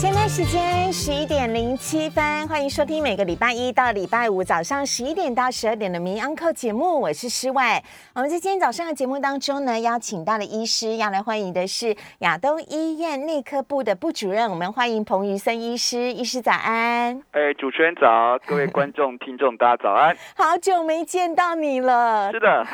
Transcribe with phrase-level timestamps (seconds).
[0.00, 7.84] 现在时间十一点零七分，欢迎收听每个礼拜一到礼拜五早上十一点到十二点的《名 Uncle》节目，我是诗外。
[8.14, 16.10] 我们在今天早上的节目当中呢，邀请到了医师，要来欢迎的是亚东医院内科部的部主任，我们欢迎彭于森医师。
[16.14, 17.22] 医师早安！
[17.32, 20.16] 哎，主持人早，各位观众、听众，大家早安！
[20.34, 22.32] 好久没见到你了。
[22.32, 22.66] 是的，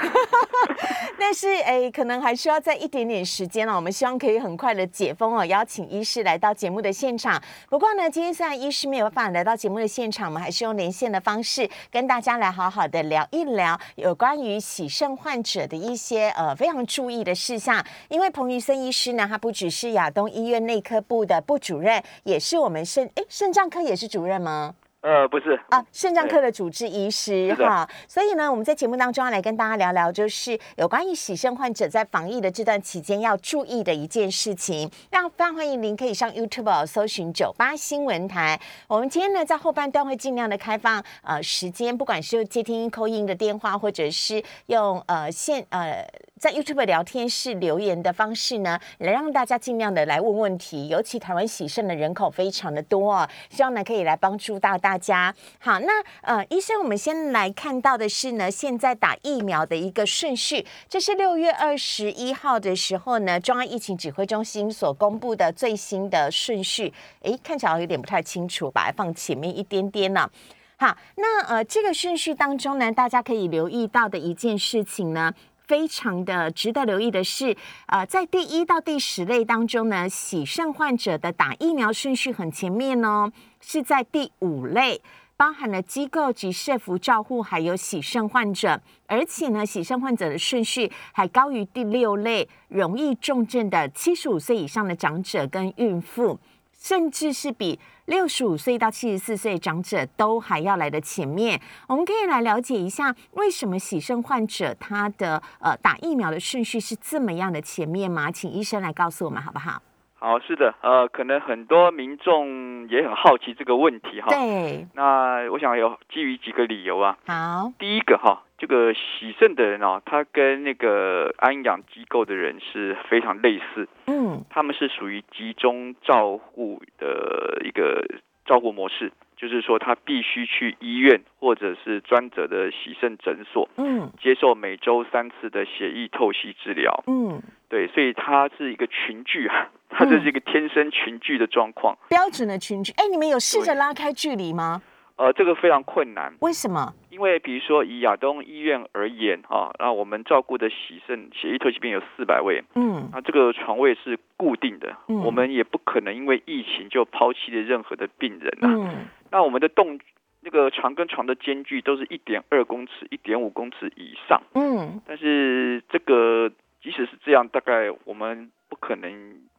[1.18, 3.74] 但是哎，可能还需要再一点点时间了。
[3.74, 7.15] 我们希望可以很快的解封哦，邀请医师来到节目的现。
[7.16, 7.42] 场。
[7.68, 17.84] 不过呢，今天虽然医师没有办法来到节目的现场，我们还是用连线的方式跟大家来好好的聊一聊有关于洗肾患者的一些呃非常注意的事项。
[18.08, 24.74] 因为彭于森医师呢，他不只是亚东医院内科部的部主任，也是我们肾哎肾脏科也是主任吗？
[25.06, 34.90] 呃，不是啊，肾脏科的主治医师哈，所以呢，我们在节目当中要来跟大家聊聊，就是有关于洗肾患者在防疫的这段期间要注意的一件事情。
[35.12, 38.60] 那非常欢迎您可以上 YouTube 搜寻九八新闻台。
[38.88, 46.04] 我们今天呢，在后半段会尽量的开放呃时间，不管是接听扣音的电话，或者是用呃线呃。
[46.38, 50.88] 在 YouTube 聊天室留言的方式呢，来让大家尽量的来问问题。
[50.88, 55.34] 尤其台湾喜肾的人口非常的多哦，希望呢可以来帮助到大家。
[55.58, 60.66] 好，那呃，医生，我们先来看到的是呢，现在打疫苗的一个顺序。
[60.90, 66.92] 这是六月二十一号的时候呢，中央疫情指挥中心所公布的最新的顺序。
[67.22, 70.28] 诶，看起来有点不太清楚，把它放前面一点点呢。
[70.76, 75.32] 好，那呃，这个顺序当中呢，大家可以留意到的一件事情呢。
[75.66, 85.00] 非常的值得留意的是，呃，在第一到第十类当中呢，喜肾患者的打疫苗顺序很前面哦，是在第五类，
[85.36, 96.38] 包含了机构及社服照护，还有喜肾患者，而且呢，喜肾患者的顺序还高于第六类，容易重症的七十五岁以上的长者跟孕妇。
[96.86, 108.30] 甚至是比六十五岁到七十四岁长者都还要来的前面，我们可以来了解一下，为什么喜肾患者他的呃打疫苗的顺序是这么样的前面吗？
[108.30, 109.82] 请医生来告诉我们好不好？
[110.14, 114.28] 好，是的，呃，可能很多民众也很好奇这个问题哈。
[114.28, 114.86] 对。
[114.94, 117.18] 那我想有基于几个理由啊。
[117.26, 117.72] 好。
[117.80, 123.88] 第一个哈，这个喜肾的人啊，他跟那个安养机构的人是非常类似。
[124.06, 124.44] 嗯。
[124.48, 128.04] 他们是属于集中照护的一个
[128.44, 137.04] 照护模式，就是说他必须去医院或者是专责的喜肾诊所，嗯，接受每周三次的血液透析治疗。
[137.06, 137.42] 嗯。
[137.68, 142.92] 对，所以它是一个群聚啊， 它这是一个天生群聚的状况，标准的群聚。
[142.92, 144.80] 哎，你们有试着拉开距离吗？
[145.16, 146.32] 呃，这个非常困难。
[146.40, 146.94] 为什么？
[147.16, 159.98] 因为比如说以亚东医院而言，哈，那我们照顾的洗肾血液透析病有四百位，嗯，那这个床位是固定的，嗯，我们也不可能因为疫情就抛弃了任何的病人啊，嗯，那我们的动
[160.42, 166.52] 那个床跟床的间距都是一点二公尺、一点五公尺以上，嗯，但是这个。
[166.82, 169.10] 即使是这样，大概我们不可能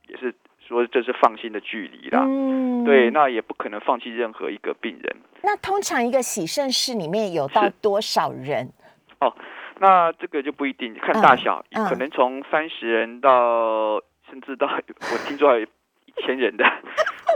[0.08, 0.34] 也是
[0.68, 2.24] 说这是放心的距离啦。
[2.24, 5.16] 嗯，对，那也不可能放弃任何一个病人。
[5.44, 8.72] 那通常一个洗肾室里面有到多少人？
[9.20, 9.34] 哦，
[9.80, 16.66] 那这个就不一定，看大小，可能从三十人到甚至到我听说还有一千人的。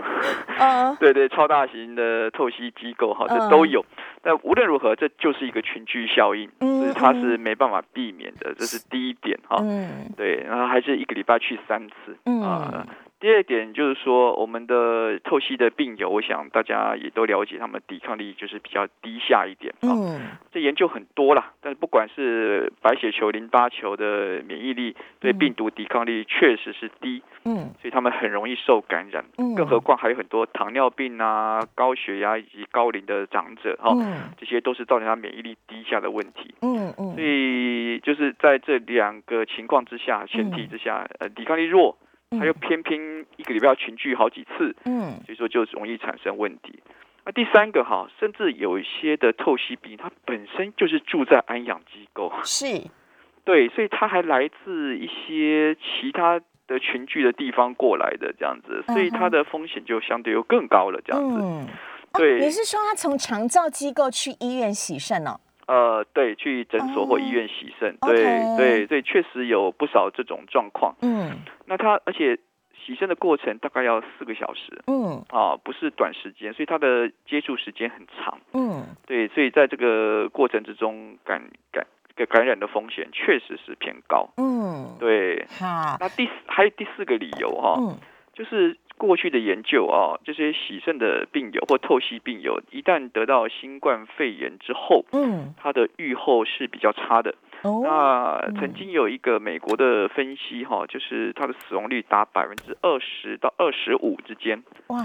[0.57, 3.85] 嗯，对对，超大型的透析机构哈，这都有。
[4.23, 6.49] 但无论如何，这就是一个群聚效应，
[6.95, 9.57] 它是没办法避免的，这是第一点哈。
[9.61, 12.85] 嗯，对，然后还是一个礼拜去三次啊。
[13.21, 20.19] 第二点就是说，我们的透析的病友，我想大家也都了解，他们抵抗力就是比较低下一点嗯，
[20.51, 27.21] 这研究很多啦，但是不管是白血球、淋巴球的免疫力，对病毒抵抗力确实是低。
[27.45, 29.23] 嗯，所以他们很容易受感染。
[29.37, 33.95] 嗯，更何况还有很多糖尿病啊、高血压以及高龄的长者哈，
[34.39, 36.55] 这些都是造成他免疫力低下的问题。
[36.63, 41.95] 嗯嗯，所以就是在这两个情况之下、前提之下，呃，抵抗力弱。
[42.37, 46.81] 他又偏偏一个礼拜要群聚好几次，嗯，所以说就容易产生问题。
[47.25, 52.65] 那第三个哈，甚至有一些的透析病，他本身就是住在安养机构，是，
[53.43, 61.39] 对，所以他还来自一些其他的群聚的地方过来的这样子，所以他的风险就相对又更高了这样子。
[61.43, 61.67] 嗯，
[62.13, 65.39] 对，你是说他从长照机构去医院洗肾哦？
[65.67, 70.95] 呃，对，去诊所或医院洗肾，对对，所以确实有不少这种状况。
[71.01, 71.31] 嗯，
[71.65, 72.37] 那他而且
[72.85, 78.39] 洗肾的过程大概要四个小时，嗯啊，不是短时间，所以他的接触时间很长。
[78.53, 81.41] 嗯，对，所以在这个过程之中感
[81.71, 81.85] 感
[82.15, 84.29] 这个感染的风险确实是偏高。
[84.37, 87.97] 嗯，对，好，那第四还有第四个理由哈、嗯
[88.33, 88.75] 就是
[89.07, 97.33] 过去的研究啊，这些洗肾的病友或透析病友，一旦得到新冠肺炎之后，嗯，他的预后是比较差的。
[97.63, 104.61] 哦，那曾经有一个美国的分析哈，就是他的死亡率达百分之二十到二十五之间。
[104.87, 105.03] 哇，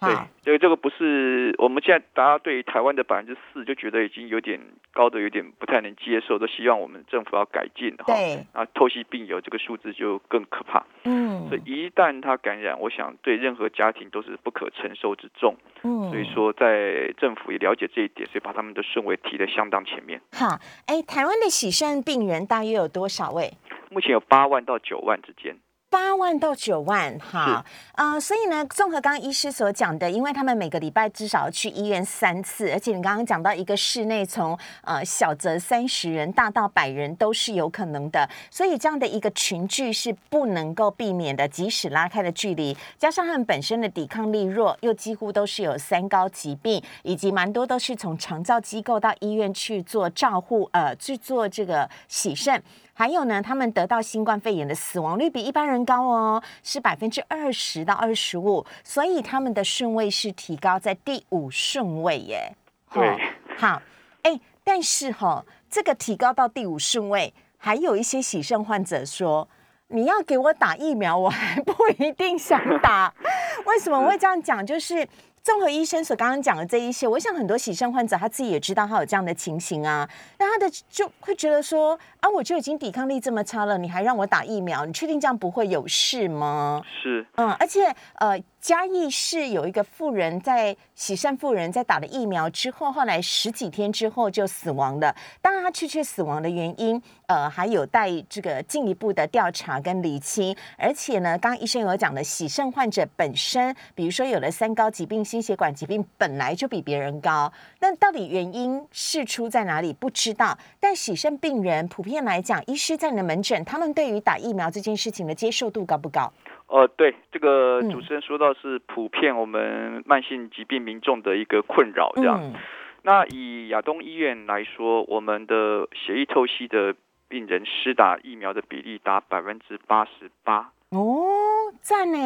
[0.00, 4.60] 对好，，这个这个不是我们现在大家对台湾的百分之四就觉得已经有点
[4.92, 8.04] 高的，有点不太能接受，都希望我们政府要改进哈。
[8.06, 10.84] 对，啊，透析病友这个数字就更可怕。
[11.04, 15.56] 嗯所以一旦他感染，我想对任何家庭都是不可承受之重。
[15.82, 20.20] 嗯，所以说，在政府也了解这一点，所以把他们的顺位提得相当前面。
[20.32, 23.50] 好，哎，台湾的喜肾病人大约有多少位？
[23.90, 25.56] 目前有八万到九万之间。
[25.90, 27.64] 八万到九万， 哈，
[27.94, 52.62] 呃、所以呢，综合刚刚医师所讲的，因为他们每个礼拜至少要去医院三次，而且你刚刚讲到一个室内从呃小则三十人，大到百人都是有可能的，所以这样的一个群聚是不能够避免的，即使拉开了距离，加上他们本身的抵抗力弱，又几乎都是有三高疾病，以及蛮多都是从长照机构到医院去做照护，呃，去做这个洗肾。
[52.98, 62.52] 还有呢，他们得到新冠肺炎的死亡率比一般人高哦，是百分之二十到二十五，所以他们的顺位是提高在第五顺位耶。
[62.92, 63.16] 对哦
[63.56, 63.80] 好，
[64.22, 69.46] 哎，但是哈、这个提高到第五顺位，还有一些喜肾患者说。
[69.90, 73.10] 你要给我打疫苗，我还不一定想打。
[73.64, 74.66] 为什么我会这样讲？
[74.66, 75.08] 就是
[75.42, 80.06] 综合医生所刚刚讲的这一些，我想很多喜肾患者他自己也知道他有这样的情形啊，
[80.38, 86.82] 那他的就会觉得说啊，我就已经抵抗力这么差了，你还让我打疫苗，你确定这样不会有事吗？
[87.02, 95.14] 是，嗯，而且呃，嘉义市有一个妇人在喜善妇人在打了疫苗之后，后来十几天之后就死亡了。
[95.40, 100.56] 当然，她确切死亡的原因，呃，还有待这个进一步的调查跟厘清。
[100.76, 107.52] 而且呢，刚刚医生有讲的，喜肾患者本身，比如说有了三高疾病、心血管疾病，本来就比别人高。
[107.78, 109.92] 那到底原因事出在哪里？
[109.92, 110.58] 不知道。
[110.80, 116.32] 但喜肾病人普遍来讲，医师在你的门诊，他们对于打疫苗这件事情的接受度高不高？
[116.68, 122.40] 呃，对，这个嗯主持人说到是普遍我们慢性疾病民众的一个困扰，这样。
[122.42, 122.54] 嗯
[123.02, 126.94] 那以亚东医院来说，我们的血液透析的
[127.28, 130.72] 病人施打疫苗的比例达百分之八十八。
[130.90, 131.37] 哦，
[131.80, 132.18] 赞呢，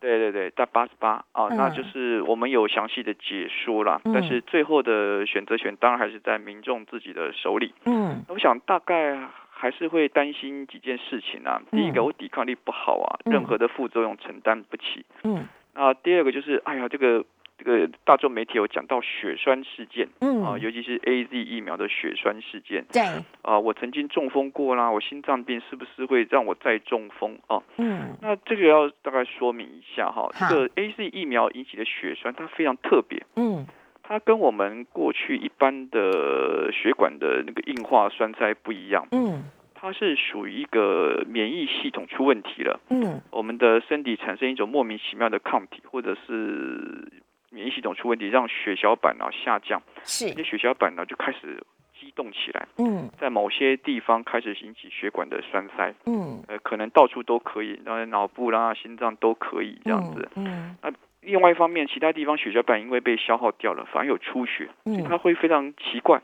[0.00, 4.00] 对对对，在八十八啊，嗯那就是我们有详细的解说啦。
[4.04, 7.74] 嗯但是最后的选择权当然还是在民众自己的手里。
[7.84, 11.60] 嗯我想大概还是会担心几件事情啊。
[11.70, 15.04] 第一个，嗯我抵抗力不好啊，嗯任何的副作用承担不起。
[15.24, 17.24] 嗯那第二个就是，哎呀，这个
[17.62, 20.42] 这个大众媒体有讲到血栓事件嗯。
[20.42, 22.86] 啊，嗯，尤其是 A Z 疫苗的血栓事件。
[22.90, 23.02] 对，
[23.42, 27.38] 啊，我曾经中风过啦，我心脏病是不是会让我再中风？
[27.46, 27.62] 啊？
[27.76, 28.16] 嗯。
[28.22, 33.66] 那这个要大概说明一下哈，这个 A Z 疫苗引起的血栓它非常特别，嗯。
[34.02, 39.44] 它跟我们过去一般的血管的那个硬化栓塞不一样，嗯。
[39.72, 42.80] 它是属于一个免疫系统出问题了。
[42.90, 43.20] 嗯。
[43.30, 47.08] 我们的身体产生一种莫名其妙的抗体，或者是
[47.50, 50.30] 免疫系统出问题，让血小板啊下降，是。
[50.30, 51.62] 这些血小板呢就开始
[51.98, 53.10] 激动起来，嗯。
[53.18, 56.42] 在某些地方开始引起血管的栓塞，嗯。
[56.48, 60.28] 呃，可能到处都可以，当然脑部啦、心脏都可以这样子。
[60.36, 60.90] 嗯那
[61.22, 66.18] 另外一方面，其他地方血小板因为被消耗掉了，反而有出血，所以嗯它会非常奇怪，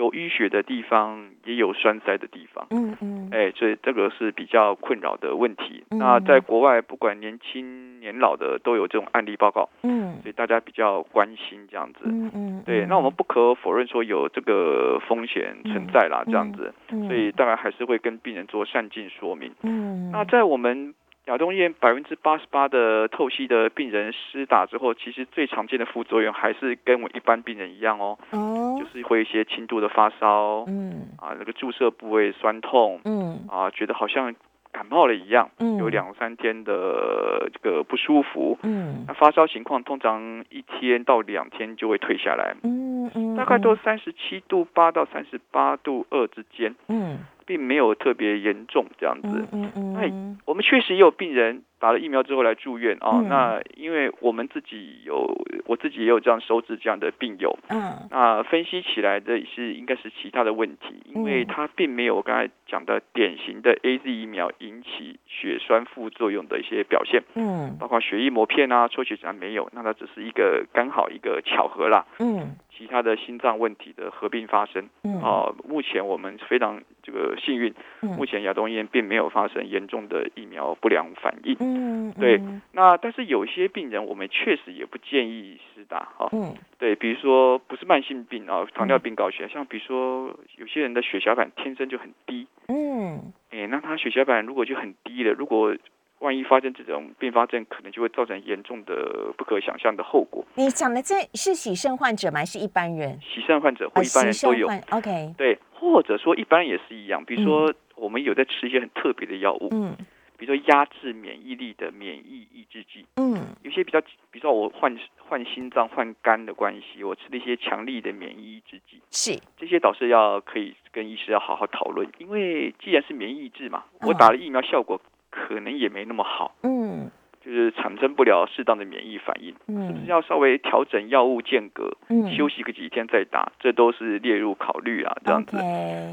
[0.00, 2.66] 有淤血的地方，也有栓塞的地方。
[2.70, 5.84] 嗯嗯哎，所以这个是比较困扰的问题。
[5.90, 11.98] 嗯那在国外，不管年轻年老的都有这种案例报告，嗯所以大家比较关心这样子。
[12.04, 19.52] 嗯嗯，对，那我们不可否认说有这个风险存在啦，这样子，们所以当然还是会跟病人做善尽说明。
[19.62, 20.94] 嗯那在我们
[21.30, 28.76] 亚东医院百分之八十八的透析的病人施打之后，其实最常见的副作用还是跟我一般病人一样哦，哦。
[28.80, 31.06] 就是会一些轻度的发烧嗯。
[31.18, 33.46] 啊，那个注射部位酸痛嗯。
[33.48, 34.34] 啊，觉得好像
[34.72, 35.76] 感冒了一样，嗯。
[35.76, 38.58] 有两三天的这个不舒服。
[38.64, 39.04] 嗯。
[39.06, 46.74] 那发烧情况通常一天到两天就会退下来，嗯嗯大概都三十七度八到三十八度二之间。
[46.88, 47.18] 嗯
[47.50, 49.44] 并没有特别严重这样子。
[49.50, 53.28] 嗯嗯哎嗯，我们确实也有病人打了疫苗之后来住院啊、嗯。
[53.28, 55.26] 那因为我们自己有，
[55.66, 58.06] 我自己也有这样收治这样的病友，嗯。
[58.08, 67.76] 那分析起来的是应该是其他的问题，因为嗯它并没有我刚才讲的典型的 A Z 疫苗引起血栓副作用的一些表现，嗯。
[67.80, 72.06] 包括血液膜片啊、抽血检查没有，那它只是一个刚好一个巧合啦。
[72.20, 72.54] 嗯。
[72.78, 78.10] 其他的心脏问题的合并发生嗯，啊、目前我们非常这个幸运，嗯。
[78.10, 81.56] 目前亚东医院并没有发生严重的疫苗不良反应。
[81.60, 82.60] 嗯，对嗯。
[82.72, 86.54] 那但是有些病人我们确实也不建议施打哈、嗯。
[86.78, 93.32] 对，比如说不是慢性病啊，糖尿病、高血压，像比如说有些人的血小板天生就很低，嗯。
[93.50, 95.74] 哎，那他血小板如果就很低了，如果
[96.20, 100.44] 万一发生这种并发症，可能就会造成严重的不可想象的后果。
[100.54, 102.40] 你讲的这是喜肾患者吗？
[102.40, 103.18] 还是一般人？
[103.20, 109.96] 喜肾患者或哦一般人都有，OK，对，或者说一般人也是一样，比如说我们有在吃一些很特别的药物，嗯。
[110.36, 113.38] 比如说压制免疫力的免疫抑制剂，嗯。
[113.62, 114.00] 有些比较，
[114.30, 119.38] 比如说我患患心脏、患肝的关系，我吃了一些强力的免疫抑制剂，是。
[119.58, 124.08] 这些倒是要可以跟医师要好好讨论，因为既然是免疫抑制嘛，嗯。
[124.08, 124.98] 我打了疫苗效果
[125.30, 127.10] 可能也没那么好，嗯。
[127.42, 132.30] 就是产生不了适当的免疫反应，是不是嗯要稍微调整药物间隔，嗯。
[132.36, 135.56] 休息个几天再打，这都是列入考虑啊，这样子。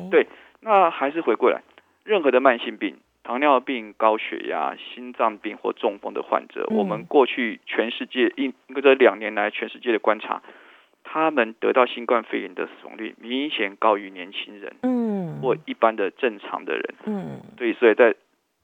[0.10, 0.26] 对
[0.62, 1.62] 那还是回过来，
[2.06, 2.96] 任何的慢性病，
[3.26, 6.78] 糖尿病、高血压、心脏病或中风的患者，嗯。
[6.78, 10.42] 我们过去全世界应应该这两年来全世界的观察，
[11.04, 15.42] 他们得到新冠肺炎的死亡率明显高于年轻人嗯。
[15.42, 16.96] 或一般的正常的人。
[17.06, 17.42] 嗯。
[17.58, 18.16] 对，所以在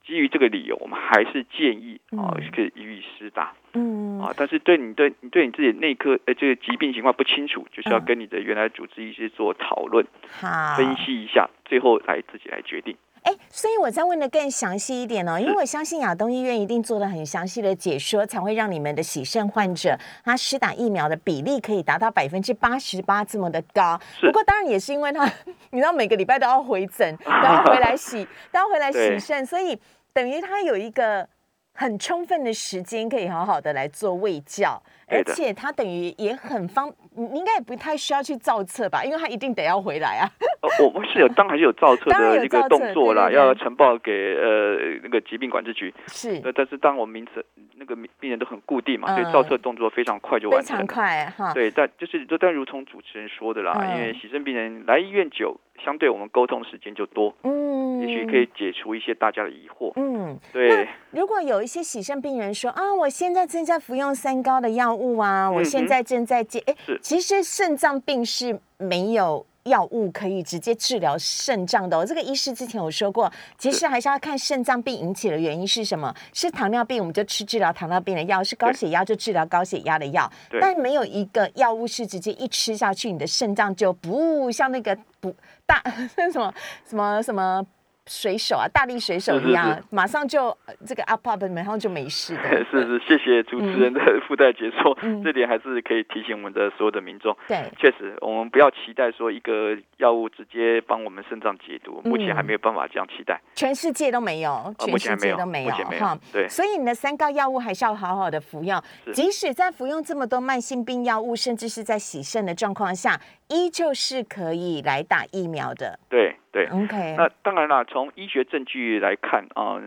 [0.05, 4.33] 基于这个理由，我们还是建议啊嗯，可以予以施打嗯啊。
[4.35, 10.05] 但是对你对你对你自己内科呃这个疾病情况不清楚，就是要嗯跟你的原来主治医师做讨论，
[10.41, 12.95] 好分析一下，最后来自己来决定。
[13.23, 23.99] 哎，所以我再问的更详细一点哦，因为我相信亚东医院一定做了很详细的解说，才会让你们的洗肾患者他施打疫苗的比例可以达到百分之八十八这么的高。
[24.19, 25.25] 是不过当然也是因为他，
[25.71, 29.79] 你知道每个礼拜都要回诊，都要回来洗， 都要回来洗肾，所以
[30.11, 31.27] 等于他有一个
[31.73, 40.29] 很充分的时间可以好好的来做卫教，而且他等于也很方，应该也不太需要去造册吧，因为他一定得要回来啊。
[40.61, 45.93] 呃，我们是有， 当然是有造册的一个动作啦，对对对要呈报给呃那个疾病管制局。
[46.07, 47.43] 是呃，但是当我们名词
[47.75, 50.85] 那个病人都很固定嘛，所嗯以造册动作非常快就完成了。
[50.85, 51.53] 快哈。
[51.53, 59.91] 对，但就是就但如同主持人说的啦，嗯因为喜肾病人来医院久，相对我们沟通时间就多，嗯，也许可以解除一些大家的疑惑。
[59.95, 69.45] 嗯，对，如果有一些喜肾病人说啊，我现在正在服用三高的药物啊，我现在正在戒，哎、是其实肾脏病是没有。
[69.63, 76.13] 药物可以直接治疗肾脏的、哦，这个医师之前有说过，其实还是要看肾脏病引起的原因是什么。
[76.33, 80.29] 是糖尿病，我们就吃治疗糖尿病的药；是高血压，就治疗高血压的药。
[80.49, 85.33] 对但没有一个药物是直接一吃下去，你的肾脏就不像那个不
[85.65, 85.81] 大
[86.17, 86.53] 那什么
[86.85, 87.65] 什么什么
[88.07, 92.41] 水手啊，大力水手一样，是马上就呃这个 up up，马上就没事的。
[92.69, 97.35] 是是，谢谢主持人的 附带解说，嗯这点还是可以提醒我们的所有的民众。
[97.47, 103.39] 对，确实，我们不要期待说一个药物直接帮我们肾脏解毒，目前还没有办法这样期待。
[103.55, 106.33] 全世界都没有，呃，全世目前还没有，界都没有没哈有。。
[106.33, 108.81] 对，所以你的三高药物还是要好好的服用，
[109.13, 113.19] 即使在服用这么多慢性病药物，甚至是在洗肾的状况下，
[113.49, 115.99] 依旧是可以来打疫苗的。
[116.09, 116.65] 对对。
[116.67, 119.81] OK，那当然啦，从医学证据来看啊、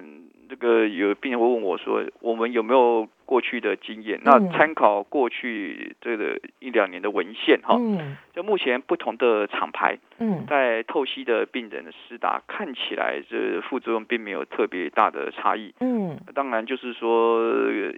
[0.49, 4.21] 这个有病人会问我说，我们有没有过去的经验？
[4.23, 15.75] 那嗯参考过去这个一两年的文献哈，嗯就目前不同的厂牌嗯在透析的病人的施打，看起来这副作用并没有特别大的差异。
[15.81, 17.93] 嗯当然就是说，呃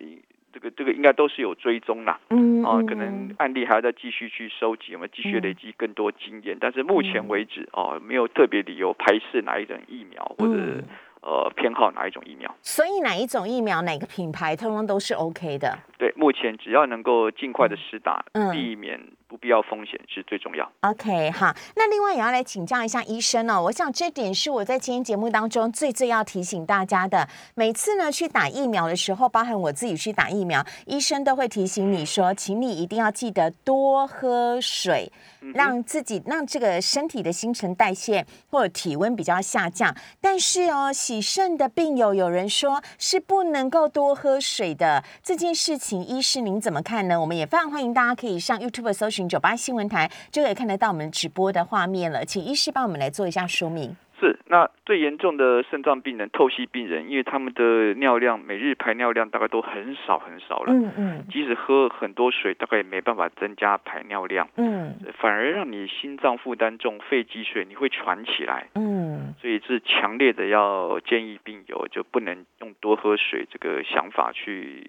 [0.52, 2.18] 这个这个应该都是有追踪啦。
[2.30, 6.56] 嗯啊，可能案例还要再继续去收集，我们继续累积更多经验。
[6.60, 10.84] 但是目前为止，哦，没有特别理由排斥哪一种疫苗，或者嗯
[11.22, 12.54] 呃偏好哪一种疫苗。
[12.62, 15.78] 所以哪一种疫苗、哪个品牌，通通都是 OK 的。
[15.98, 20.72] 对，目前只要能够尽快的施打，嗯避免不必要风险是最重要。
[20.80, 23.62] OK，好，那另外也要来请教一下医生哦。
[23.64, 27.28] 我想这点是我在今天节目当中最最要提醒大家的。
[27.54, 39.94] 每次呢去打疫苗的时候，包含我自己去打疫苗，医生都会提醒你说，请你一定要记得多喝水，嗯让自己让这个身体的新陈代谢或者体温比较下降。
[40.22, 47.20] 但是哦，洗肾的病友有人说是不能够多喝水的这件事情，医师您怎么看呢？
[47.20, 52.22] 我们也非常欢迎大家可以上 YouTube 搜寻九八新闻台，就可以看得到我们直播的画面了。
[52.26, 53.96] 请医师帮我们来做一下说明。
[54.20, 68.66] 是，那最严重的肾脏病人、透析病人，因为他们的尿量每日排尿量大概都很少很少了，嗯嗯即使喝很多水，大概也没办法增加排尿量，嗯反而让你心脏负担重、肺积水，你会喘起来。
[68.74, 74.84] 嗯所以是强烈的要建议病友就不能用多喝水这个想法去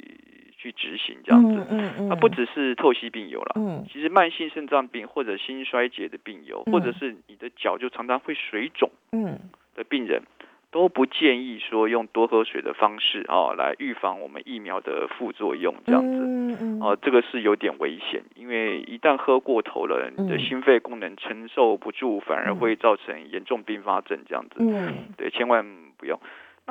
[0.60, 1.66] 去执行这样子。
[1.72, 9.40] 嗯嗯啊，不只是透析病友了，嗯其实慢性肾脏病或者心衰竭的病友，嗯或者是你的脚就常常会水肿嗯
[9.76, 10.24] 的病人，
[10.70, 16.20] 都不建议说用多喝水的方式啊来预防我们疫苗的副作用这样子。
[16.20, 24.56] 嗯嗯哦、这个是有点危险，因为一旦喝过头了，你的嗯心肺功能承受不住，反而会造成严重并发症这样子。
[24.60, 25.66] 嗯，对，千万
[25.98, 26.20] 不用。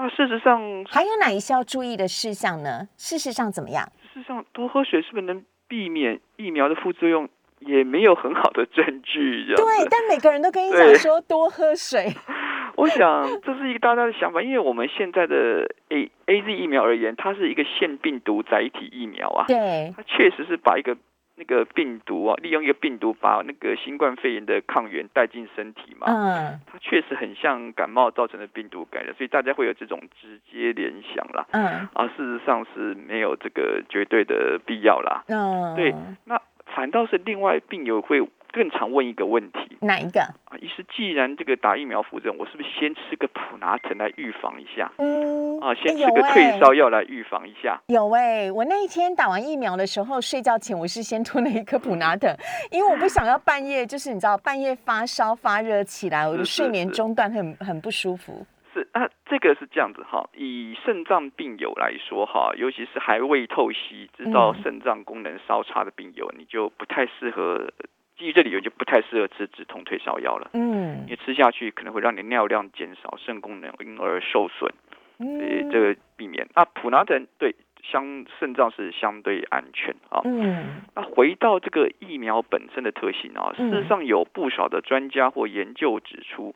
[0.00, 2.86] 那事实上，还有哪一些要注意的事项呢？
[2.96, 3.84] 事实上怎么样？
[4.12, 7.28] 事实上多喝水是不是能避免疫苗的副作用，
[7.58, 12.14] 也没有很好的证据对，但每个人都跟你讲说多喝水。
[12.76, 20.96] 我想这是一个大家的想法，因为我们现在的 A A Z 疫苗而言，它是一个腺病毒载体疫苗啊，对，它确实是把一个
[21.38, 26.06] 那个病毒啊，利用一个病毒把那个新冠肺炎的抗原带进身体嘛。
[26.08, 31.46] 嗯它确实很像感冒造成的病毒感染，所以大家会有这种直接联想啦。
[31.52, 35.24] 嗯啊，事实上是没有这个绝对的必要啦。
[35.28, 36.40] 嗯，对那
[36.74, 38.20] 反倒是另外病友会
[38.58, 40.20] 更常问一个问题哪一个？
[40.20, 45.72] 啊，医师，既然这个打疫苗副作用，我是不是先吃个普拿疼来预防一下嗯啊？
[45.76, 47.80] 先吃个退哎烧药来预防一下。
[47.86, 52.34] 有哎、我那一天打完疫苗的时候，睡觉前我是先吞了一颗普拿疼，
[52.72, 58.44] 因为我不想要半夜就是你知道半夜发烧发热起来，我的睡眠中断很很不舒服。
[58.74, 60.28] 是啊，这个是这样子哈。
[60.36, 67.70] 以肾脏病友来说哈，尤其是还未透析、知道嗯肾脏功能稍差的病友，你就不太适合。
[68.18, 74.72] 基于这理由，就不太适合吃止痛退烧药了，嗯因为吃下去可能会让你尿量减少，肾功能因而受损。
[75.18, 76.46] 所以嗯这个避免。
[76.54, 80.20] 那普拿疼对相肾脏是相对安全啊。
[80.24, 86.54] 嗯那回到这个疫苗本身的特性啊，嗯事实上有不少的专家或研究指出，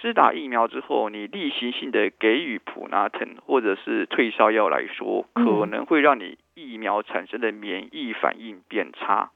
[0.00, 9.30] 施打疫苗之后，你例行性的给予普拿疼或者是退烧药来说，嗯可能会让你疫苗产生的免疫反应变差。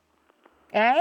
[0.73, 0.95] 哎、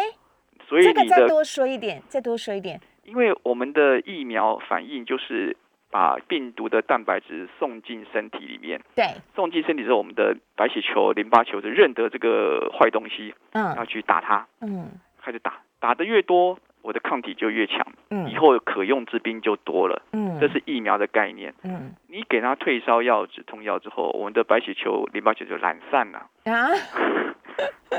[0.68, 2.80] 所以这个你的，再多说一点，再多说一点。
[3.04, 5.56] 因为我们的疫苗反应就是
[5.90, 13.76] 把病毒的蛋白质送进身体里面，对，送进身体之后，我们的白血球、淋巴球就认得这个坏东西，嗯。
[13.78, 14.92] 要嗯去打它，嗯。
[15.22, 20.02] 开始打，打的越多，我的抗体就越强，以嗯后可用之兵就多了。
[20.12, 21.54] 嗯，这是疫苗的概念。
[21.64, 21.94] 嗯。
[22.08, 26.68] 你给他退烧药、止痛药之后，我们的白血球、淋巴球就懒散了，啊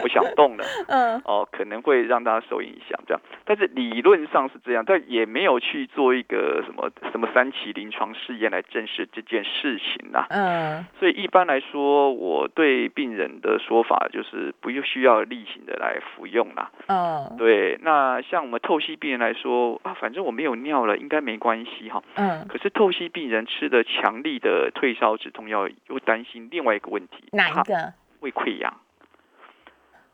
[0.01, 0.65] 不想动了。
[0.89, 3.21] 嗯哦，可能会让大家受影响，这样。
[3.45, 16.71] 但是理论上是这样，但也没有去做一个什么什么三期临床试验来证实这件事情呐、嗯所以一般来说，我对病人的说法就是不需要例行的来服用啦。
[16.87, 22.03] 嗯对，那像我们透析病人来说啊，反正我没有尿了，应该没关系哈。
[22.15, 27.93] 嗯，可是透析病人吃的强力的退烧止痛药，又担心另外一个问题，哪一个？
[28.21, 28.73] 胃溃疡。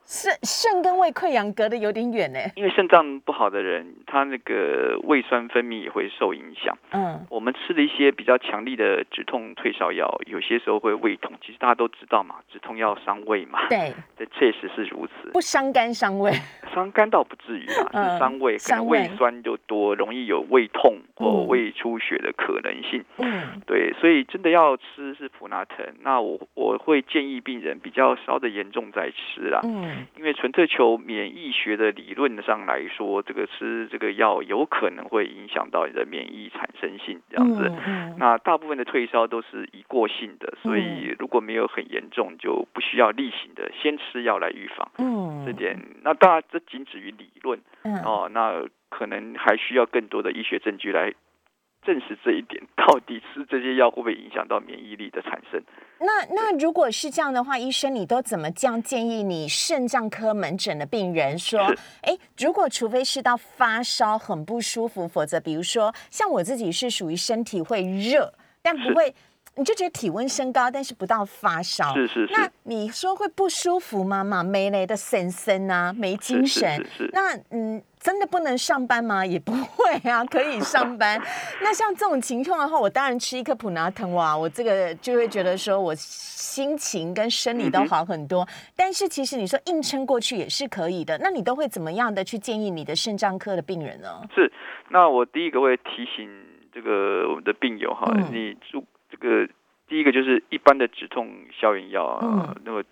[0.07, 2.39] 肾肾跟胃溃疡隔得有点远呢。
[2.57, 6.77] 因为肾脏不好的人，他那个胃酸分泌也会受影响。
[6.93, 11.33] 嗯我们吃的一些比较强力的止痛退烧药，有些时候会胃痛。
[11.45, 15.31] 其实大家都知道嘛，止痛药伤胃嘛，对，这确实是如此。
[15.33, 16.33] 不伤肝伤胃。
[16.75, 23.03] 伤肝倒不至于啦，嗯是伤胃，可能胃酸就多，容易有胃痛或嗯胃出血的可能性。
[23.19, 29.61] 嗯对，所以真的要吃是普拿疼，那我我会建议病人比较烧的严重再吃啦。
[29.65, 37.69] 嗯因为纯粹球免疫学的理论上来说，这个吃这个药有可能会影响到你的免疫产生性这样子。
[37.69, 38.17] 嗯嗯。
[38.19, 44.91] 那大部分的退烧都是一过性的，所以如果没有很严重，就不需要例行的先吃药来预防。
[44.99, 45.45] 嗯。
[45.47, 47.95] 这点，那当然这仅止于理论嗯。
[48.03, 51.13] 哦，那可能还需要更多的医学证据来
[51.85, 55.63] 证实这一点，到底吃这些药会不会影响到免疫力的产生？
[56.01, 61.61] 那那如果是这样的话，医生你都怎么这样建议你肾脏科门诊的病人说？
[62.03, 69.15] 哎，如果除非是到发烧很不舒服，否则比如说像我自己是属于身体会热，但不是会，
[69.55, 71.95] 你就觉得体温升高，但是不到发烧。
[71.95, 74.23] 是是是那你说会不舒服吗？
[74.25, 76.77] 嘛，没雷的神神啊，没精是神。
[76.77, 79.25] 是是是那嗯，真的不能上班吗？
[79.25, 81.19] 也不会啊，可以上班。
[81.65, 88.47] 那像这种情况的话，我当然吃一颗普拿疼哇，我这个就会觉得说我心情跟生理都好很多。
[88.77, 91.17] 但是其实你说硬撑过去也是可以的。
[91.23, 94.21] 那你都会怎么样的去建议你的肾脏科的病人呢？
[94.35, 94.53] 是，
[94.91, 96.29] 那我第一个会提醒
[96.75, 99.49] 这个我们的病友哈，嗯你注这个
[99.89, 101.27] 第一个就是一般的止痛
[101.59, 102.85] 消炎药啊，嗯那个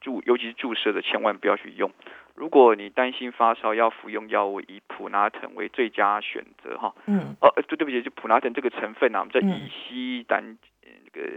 [0.00, 1.90] 注尤其是注射的，千万不要去用。
[2.34, 6.94] 如果你担心发烧要服用药物，以普拿疼为最佳选择哈。
[7.06, 10.42] 嗯哦，呃对对不起，就普拿疼这个成分啊，我们叫嗯乙烯胆。
[10.42, 11.28] 呃那个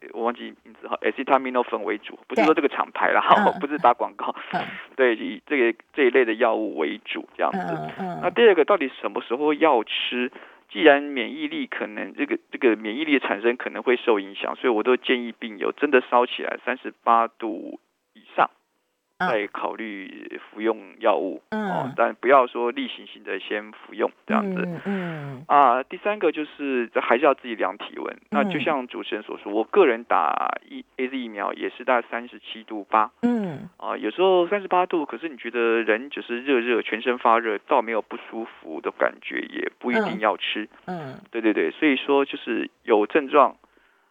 [0.00, 4.60] 这个我忘记名字哈，acetaminophen 为主，不是说这个厂牌啦，哈、嗯不是打广告，嗯
[4.96, 7.58] 对，以这个这一类的药物为主，这样子。
[7.58, 10.32] 嗯嗯那第二个，到底什么时候要吃？
[10.70, 17.80] 既然免疫力可能这个这个免疫力的产生可能会受影响，所以我都建议病友真的烧起来三十八度
[18.18, 18.50] 以上，
[19.18, 19.28] 嗯。
[19.28, 21.70] 再考虑服用药物、嗯。
[21.70, 24.62] 哦，但不要说例行性的先服用这样子。
[24.66, 25.44] 嗯嗯。
[25.46, 28.16] 啊，第三个就是这还是要自己量体温。
[28.30, 33.68] 那就嗯像主持人所说，我个人打一 A Z 疫苗也是大概三十七度八嗯。
[33.76, 40.20] 啊，有时候三十八度，可是你觉得人只是热热，全身发热，倒没有不舒服的感觉，也不一定嗯。
[40.20, 40.68] 要吃。
[40.86, 41.20] 嗯。
[41.30, 43.56] 对对对，所以说就是有症状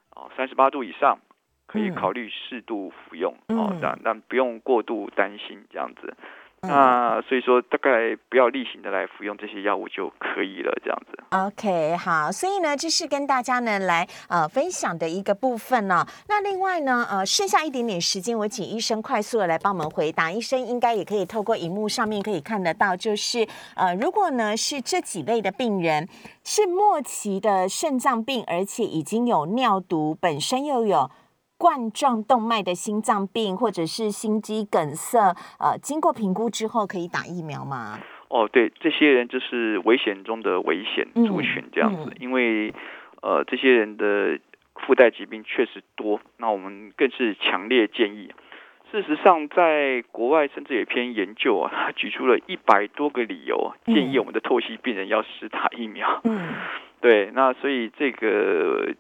[0.10, 1.20] 啊，三十八度以上
[1.68, 6.02] 可以嗯考虑适度服用、嗯哦，但但不用过度担心这样子。
[6.08, 6.28] 嗯
[6.60, 11.24] 那所以说大概不要例行的来服用这些药物就可以了，这样子。
[11.30, 20.32] OK，好，所以呢，这是跟大家呢来呃分享的一个部分呢、那另外呢，呃，剩下一点点时间，我请医生快速的来帮我们回答。
[20.32, 26.10] 医生应该也可以透过荧幕上面可以看得到，就是呃，如果呢是这几类的病人
[26.44, 31.12] 是末期的肾脏病，而且已经有尿毒，本身又有。
[31.58, 38.00] 冠状动脉的心脏病或者是心肌梗塞，呃，经过评估之后可以打疫苗吗？
[38.30, 42.74] 哦，对，这些人就是危险中的危险嗯族群这样子，嗯因为
[43.22, 44.38] 呃这些人的
[44.76, 48.32] 附带疾病确实多，那我们更是强烈建议。
[48.92, 56.22] 事实上，在国外甚至有一篇研究啊，他 举出了一百多个理由，嗯建议我们的透析病人要施打疫苗。
[56.24, 56.54] 嗯
[57.02, 58.94] 对，那所以这个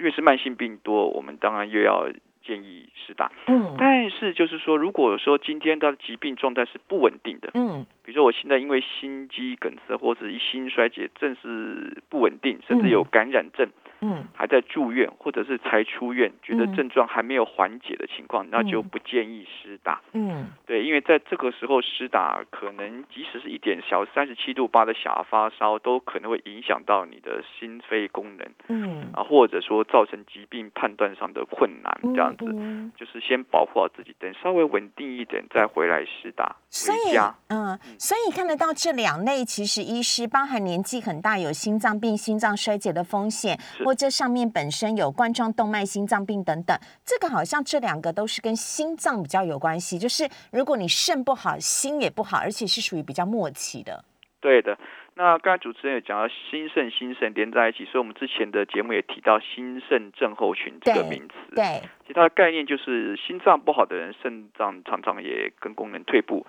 [0.00, 2.08] 越是慢性病多，我们当然越要
[2.42, 3.30] 建议施打。
[3.46, 3.76] 嗯。
[3.78, 7.86] 但是就是说，如果说今天他的疾病状态是不稳定的，嗯。
[8.02, 13.89] 比如说我现在因为心肌梗塞或者一心衰竭，正是不稳定，甚至有感染症，嗯
[14.34, 16.74] 还在住院，或者是才出院，觉得嗯。
[16.74, 20.00] 症状还没有缓解的情况，那就不建议施打。
[20.12, 20.46] 嗯。
[20.66, 32.46] 对，因为在这个时候施打，可能即使是一点小三十七度八的小发烧，都可能会影响到你的心肺功能嗯，啊，或者说造成疾病判断上的困难，这样子。
[32.48, 32.92] 嗯。
[32.96, 37.16] 就是先保护好自己，等稍微稳定一点再回来施打所以
[37.48, 49.98] 嗯，所以看得到这两类，其实医师包含年纪很大有心脏病、心脏衰竭的风险，是或这上面本身有冠状动脉心脏病等等，这个好像这两个都是跟心脏比较有关系。
[49.98, 54.04] 就是如果你肾不好，心也不好，而且是属于比较末期的。
[54.40, 54.78] 对的，
[55.16, 61.34] 那刚才主持人有讲到心肾心肾连在一起，所以我们之前的节目也提到心肾症候群这个名词。
[61.56, 66.46] 对，其实它的概念就是心脏不好的人，肾脏常常也跟功能退步；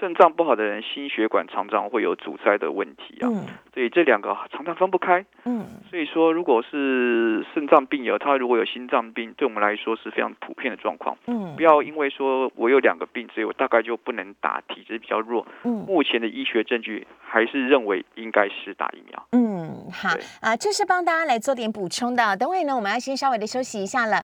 [0.00, 3.28] 肾脏不好的人，心血管常常会有阻塞的问题啊。
[3.28, 5.24] 嗯所以这两个常常分不开。
[5.44, 11.16] 嗯所以说，如果是肾脏病友，他如果有心脏病，对我们来说是非常普遍的状况。
[11.26, 15.46] 嗯不要因为说我有两个病，所以我大概就不能打，体质比较弱。
[15.64, 19.26] 嗯目前的医学证据还是认为应该是打疫苗。
[19.32, 22.36] 嗯，好对啊，这是帮大家来做点补充的。
[22.36, 24.20] 等会呢，我们要先稍微的休息一下了。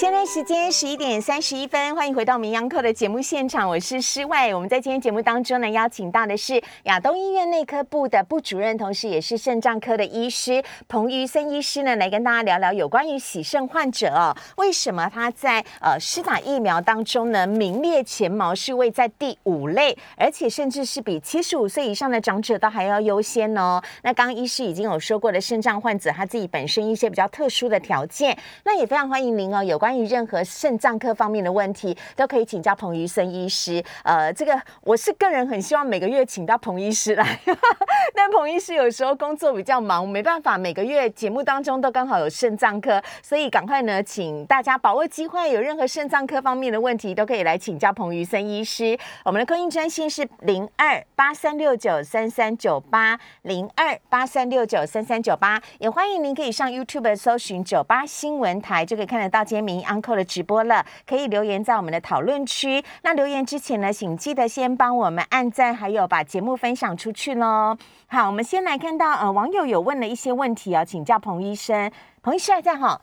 [0.00, 4.54] 现在时间十一点三十一分，欢迎回到名央课的节目现场，我是施外。
[4.54, 23.82] 我们在今天节目当中呢，邀请到的是亚东医院内科部的部主任，同时也是肾脏科的医师彭于森医师呢，来跟大家聊聊有关于喜肾患者哦，为什么他在呃施打疫苗当中呢名列前茅，是位在第五类，而且甚至是比七十五岁以上的长者都还要优先哦。
[24.02, 29.62] 那刚刚医师已经有说过的，肾脏患者他自己本身一些比较特殊的条件，那也非常欢迎您哦。
[29.62, 33.82] 有关关于任何肾脏科方面的问题，都可以请教彭于生医师。
[34.04, 37.40] 呃，这个我是个人很希望每个月请到彭医师来，
[38.14, 48.96] 但彭医师有时候工作比较忙，没办法每个月节目当中都刚好有肾脏科，所以赶快呢，请大家把握机会，有任何肾脏科方面的问题都可以来请教彭于生医师。
[49.24, 60.84] 我们的客运专线是零二八三六九三三九八零二八三六九三三九八，也欢迎您可以上 YouTube 搜寻九八新闻台，就可以看得到今天民 Uncle 的直播了。
[61.06, 62.84] 可以留言在我们的讨论区。
[63.02, 67.76] 那留言之前呢，请记得先帮我们按赞，还有把节目分享出去喽。
[68.06, 71.90] 好，我们先来看到呃，网友有问了一些问题啊，请教彭医生。
[72.22, 73.00] 彭医生还在哈？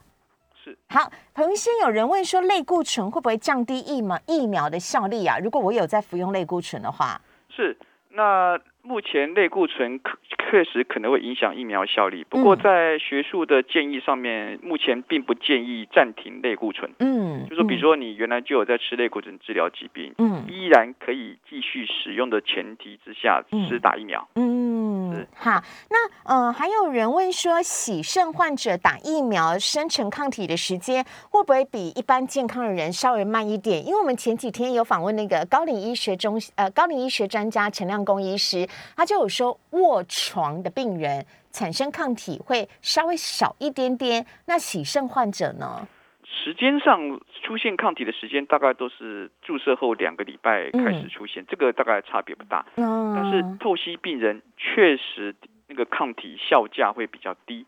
[0.63, 0.77] 是。
[0.89, 5.39] 好，彭医生有人问说，类固醇会不会降低疫苗疫苗的效力啊？
[5.39, 7.77] 如果我有在服用类固醇的话，是。
[8.09, 10.17] 那目前类固醇可
[10.49, 16.89] 确实可能会影响疫苗效力，不过在学术的建议上面，目前并不建议暂停类固醇。
[16.99, 24.25] 嗯，就说比如说你原来就有在吃类固醇治疗疾病，嗯，依然可以继续使用的前提之下，是打疫苗。
[24.35, 25.61] 嗯，好。
[25.89, 33.85] 那呃，还有人问说，洗肾患者打疫苗生成抗体的时间会不会比一般健康的人稍微慢一点？
[33.85, 38.65] 因为我们前几天有访问那个高龄医学中呃高龄医学专家陈亮公医师。
[38.95, 44.25] 他就有说，卧床的病人产生抗体会稍微少一点点。
[44.45, 45.87] 那洗肾患者呢？
[46.23, 52.65] 时间上出现抗体的时间大概都是注射后两个礼拜开始出现，这个大概差别不大。
[52.75, 55.35] 但是透析病人确实
[55.67, 57.65] 那个抗体效价会比较低。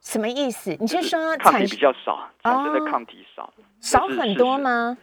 [0.00, 0.76] 什么意思？
[0.80, 4.96] 你是说抗体比较少，产生的抗体少，少很多吗？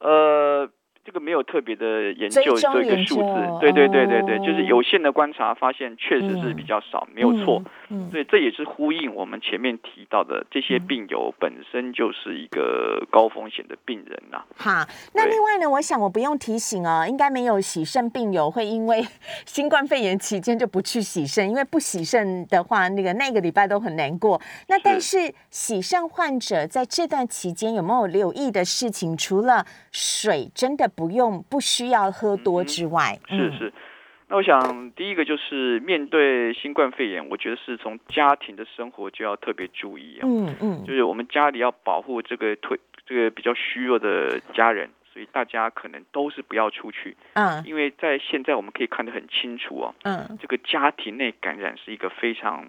[0.00, 0.70] 呃。
[1.04, 7.62] 这个没有特别的研究做一个数字，对对对对对，就是有限的观察发现确实是比较少，没有错。
[8.10, 14.42] 所以这也是呼应我们前面提到的，这些病友本身就是一个高风险的病人呐。
[14.56, 19.06] 好，那另外呢，我想我不用提醒哦，应该没有洗肾病友会因为
[19.44, 24.40] 新冠肺炎期间就不去洗肾，因为不洗肾的话，那个那个礼拜都很难过。
[24.68, 29.16] 那但是洗肾患者在这段期间有没有留意的事情？
[29.16, 33.72] 除了水真的不用不需要喝多之外，是是。
[34.28, 40.22] 那我想，第一个就是面对新冠肺炎，我觉得是从家庭的生活就要特别注意啊。
[40.24, 47.16] 嗯嗯，就是我们家里要保护这个退这个比较虚弱的家人，所以大家可能都是不要出去。
[47.34, 49.94] 嗯，因为在现在我们可以看得很清楚啊。
[50.04, 52.66] 嗯，这个家庭内感染是一个非常。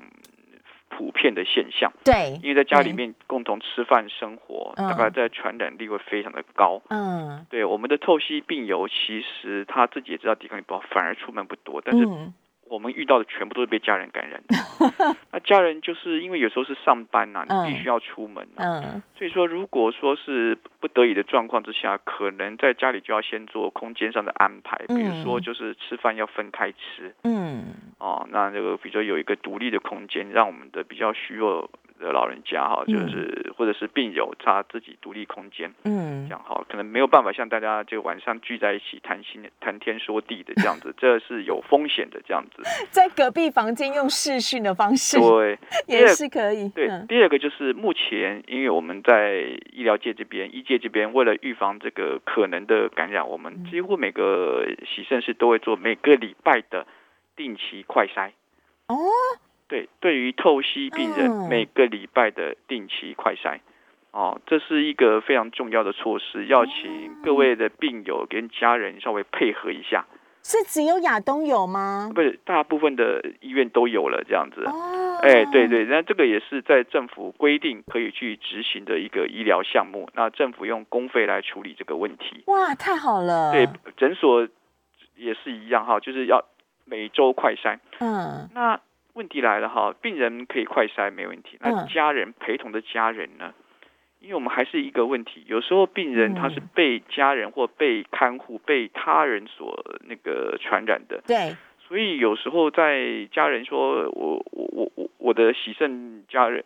[0.97, 6.81] 普遍的现象，对，因为在家里面共同吃饭生活，大概在传染力会非常的高。
[6.89, 12.07] 嗯，对，我们的透析病友其实他自己也知道抵抗力不好，反而出门不多，但是。
[12.75, 27.63] 我们遇到的全部都是被家人感染的， 那家人就是因为有时候是上班呐，你必须要出门嗯，所以说如果说是不得已的状况之下，可能在家里就要先做空间上的安排，比如说就是吃饭要分开吃，嗯，
[27.97, 31.69] 哦，那这个比如说有一个独立的空间，让我们的比较虚弱。
[31.99, 42.63] 的老人家哈，就是或者是病友，他自己独立空间，嗯，这样哈，可能没有办法像大家就晚上聚在一起谈心、谈天说地的这样子， 这是有风险的这样子。
[42.91, 46.69] 在隔壁房间用视讯的方式，对， 也是可以。
[46.69, 56.85] 对，第二个就是目前，因为我们在医疗界这边、医界这边，为了预防这个可能的感染，我们几乎每个洗肾室都会做每个礼拜的
[57.35, 58.31] 定期快筛。
[58.87, 58.95] 哦。
[59.67, 63.59] 对，对于透析病人每个礼拜的定期快筛，
[64.11, 70.05] 哦，这是一个非常重要的措施，要请各位的病友跟家人稍微配合一下。
[70.43, 72.11] 是只有亚东有吗？
[72.13, 74.61] 不是，大部分的医院都有了这样子。
[74.65, 82.43] 哦，哎，对对，那这个也是在政府规定可以去执行的一个医疗项目，那政府用公费来处理这个问题。
[82.45, 83.51] 哇，太好了！
[83.51, 84.47] 对，诊所
[85.15, 86.45] 也是一样哈，就是要
[86.85, 87.79] 每周快筛。
[87.99, 88.79] 嗯，那。
[89.15, 93.53] 问题来了哈，病人可以快筛没问题，那家人陪同的家人呢？
[94.19, 101.55] 因为我们还是一个问题，有时候病人他是被家人或被看护、被他人所那个传染的，对，
[101.87, 106.63] 所以有时候在家人说我我我我我的喜肾家人。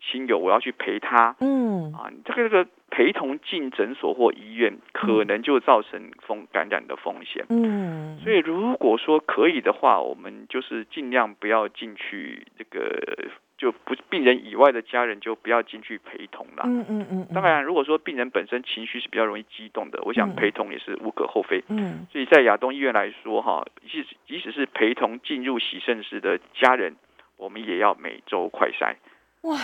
[0.00, 1.36] 亲友，我要去陪他。
[1.40, 7.44] 嗯啊，这个这个陪同进诊所或医院，可能就造成风感染的风险。
[7.48, 16.64] 嗯，所以如果说可以的话，我们就是尽量不要进去这个，就不病人以外的家人就不要进去陪同了。
[16.66, 17.26] 嗯嗯嗯。
[17.34, 21.64] 当然，如果说病人本身情绪是比较容易激动的，我想陪同也是无可厚非。
[21.68, 26.96] 嗯，所以在亚东医院来说，哈，即即使是陪同进入洗肾室的家人，
[27.38, 28.94] 我们也要每周快筛。
[29.42, 29.58] 哇，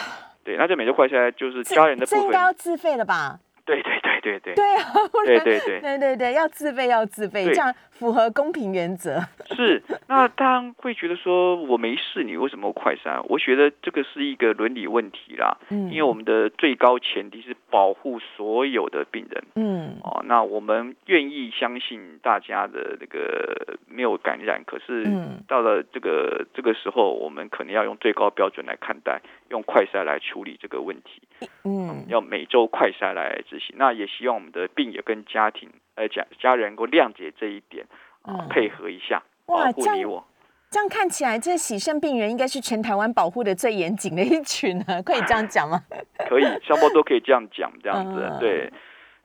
[0.44, 3.38] 对，那这每周快筛就是家人的部分，这应该要自费了吧？
[3.64, 4.92] 对对对对对，对啊，
[5.24, 5.80] 对对对。
[5.80, 9.20] 对对对，要自费要自费，这样符合公平原则。
[9.56, 13.20] 是，那当然会觉得说我没事，你为什么快筛？
[13.28, 15.58] 我觉得这个是一个伦理问题啦。
[15.70, 19.44] 嗯，因为我们的最高前提是保护所有的病人。
[19.56, 25.04] 嗯，哦，那我们愿意相信大家的这个没有感染，可是
[25.48, 31.22] 到了这个这个时候，我们可能要用最高标准来看待，用快筛来处理这个问题。
[31.64, 33.74] 嗯，要每周快筛来执行。
[33.76, 37.84] 那也希望我们的病友跟家庭呃家家人能够谅解这一点，
[38.22, 40.24] 啊，配合一下，保护你我。
[40.70, 45.82] 这样看起来，这喜肾病人应该是全台湾保护的最严谨的一群呢， 可以这样讲吗？
[46.28, 48.72] 可以，双方都可以这样讲，这样子嗯对。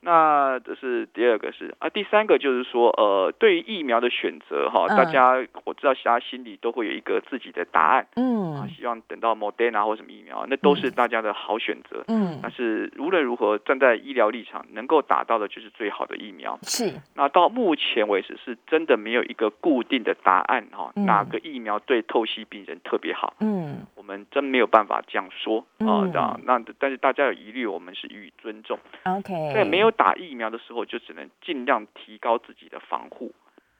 [0.04, 12.04] 那这是第二个是啊，第三个就是说，呃，对于疫苗的选择哈，嗯大家我知道，大家心里都会有一个自己的答案嗯啊，嗯希望等到 Moderna 或什么疫苗，那都是大家的好选择。
[12.08, 16.60] 嗯，但是无论如何，站在医疗立场，能够打到的就是最好的疫苗。
[16.64, 26.12] 是那到目前为止，是真的没有一个固定的答案哈，嗯哪个疫苗对透析病人特别好，嗯我们真没有办法这样说啊嗯。
[26.12, 28.78] 这样，那但是大家有疑虑，我们是予以尊重。
[29.06, 33.32] ，OK，对没有打疫苗的时候，就只能尽量提高自己的防护。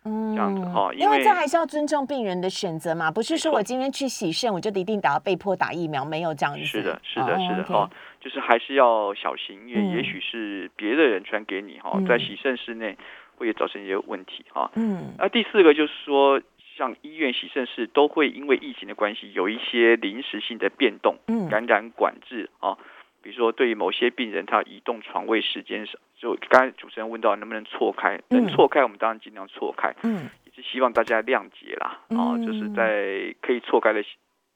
[0.06, 6.66] 嗯这样子哈因因为为这还是要尊重病人的选择嘛，不是说我今天去洗肾，我就一定打被迫打疫苗，没有这样子。
[6.66, 12.98] 是的，是的，哦是的哈，就是还是要小心，因嗯为也许是别的人传给你哈嗯，在洗肾室内
[13.38, 14.70] 会造成一些问题哈。
[14.76, 16.42] 嗯那第四个就是说，
[16.76, 22.78] 像医院洗肾室都会因为疫情的关系有一些临时性的变动，嗯感染管制啊，
[23.24, 30.30] 比如说对于某些病人，他移动床位时间少，就刚才主持人问到能不能错开，能嗯错开我们当然尽量错开，嗯。
[30.46, 34.04] 也是希望大家谅解啦，啊，嗯就是在可以错开的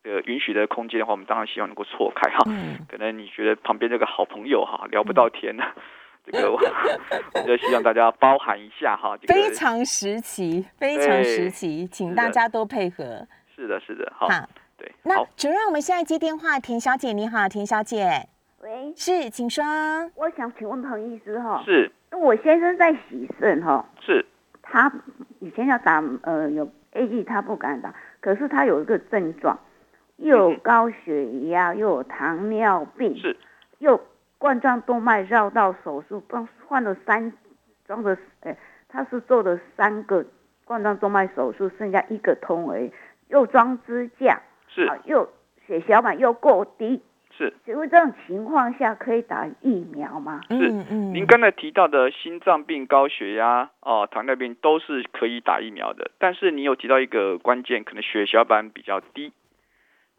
[0.04, 2.44] 呃允许的空间的话，我们当然希望能够错开哈。
[2.46, 5.64] 嗯，可能你觉得旁边这个好朋友哈聊不到天呢，
[6.24, 6.60] 这个我
[7.34, 9.18] 我就希望大家包涵一下哈。
[9.18, 9.34] 这个。
[9.34, 13.26] 非常时期，非常时期，请大家多配合。
[13.56, 18.28] 是的，是的，好，好，对，那好，主任，我们现在接电话，田小姐你好，田小姐
[18.62, 19.64] 喂，是，请说。
[20.16, 21.92] 我想请问彭医师哈，是。
[22.12, 24.26] 我先生在洗肾哈，是。
[24.64, 24.92] 他
[25.40, 29.60] 以前要打呃有 A G 他不敢打，可是他有一个症状，
[30.16, 33.38] 又有嗯高血压，又有糖尿病，是。
[33.78, 34.02] 又
[34.40, 37.32] 冠状动脉绕道手术，帮换了三
[37.86, 38.58] 装的，呃，
[38.90, 40.26] 他是做了三个
[40.66, 42.92] 冠状动脉手术，剩下一个通而已，
[43.28, 44.82] 又装支架，是。
[44.88, 45.30] 啊，又
[45.68, 47.04] 血小板又过低，
[47.38, 47.54] 是。
[47.66, 50.42] 请问这种情况下可以打疫苗吗？
[50.50, 50.56] 是。
[50.90, 59.32] 嗯您刚才提到的心脏病、高血压、哦糖尿病都是可以打疫苗的，但是你有提到一个关键，可能血小板比较低，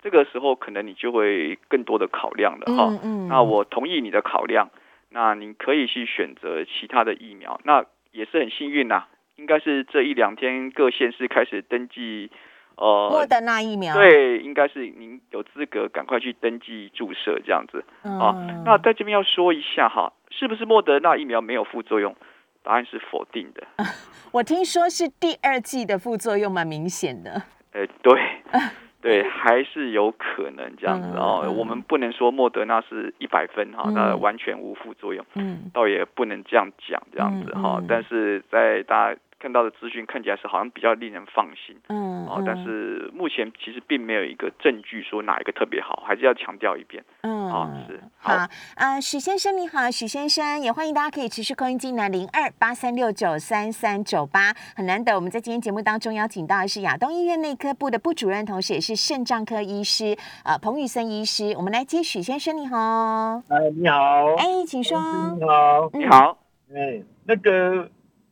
[0.00, 2.88] 这个时候可能你就会更多的考量了哈。
[2.90, 3.00] 嗯。
[3.02, 4.70] 嗯那我同意你的考量，
[5.10, 9.04] 那你可以去选择其他的疫苗，那也是很幸运呐、
[9.36, 12.30] 应该是这一两天各县市开始登记，
[12.78, 17.84] 呃，莫德纳疫苗。，对，应该是您有资格赶快去登记注射这样子。
[18.02, 22.14] 啊嗯，那在这边要说一下哈，是不是莫德纳疫苗没有副作用？
[22.62, 23.66] 答案是否定的。
[24.32, 27.42] 我听说是第二季的副作用蛮明显的。
[27.72, 28.20] 呃，对，
[29.00, 31.50] 对，还是有可能这样子哦。
[31.56, 37.82] 我们不能说莫德纳是一百分哈，嗯那完全无副作用，嗯倒也不能这样讲这样子哈。
[37.88, 41.76] 但是在大家看到的资讯看起来是好像比较令人放心。
[41.88, 47.02] 嗯哦，但是目前其实并没有一个证据说哪一个特别好，还是要强调一遍。
[47.22, 48.00] 嗯哦是。
[48.18, 64.98] 好啊，呃，许先生你好，许先生也欢迎大家可以持续扣音进来零二八三六九三三九八，很难得我们在今天节目当中邀请到的是亚东医院内科部的部主任，同时也是肾脏科医师呃彭宇森医师，我们来接许先生你好，哎，你好，哎，请说，
[65.38, 66.00] 你好，嗯。
[66.00, 66.38] 你好，
[66.74, 67.88] 哎，那个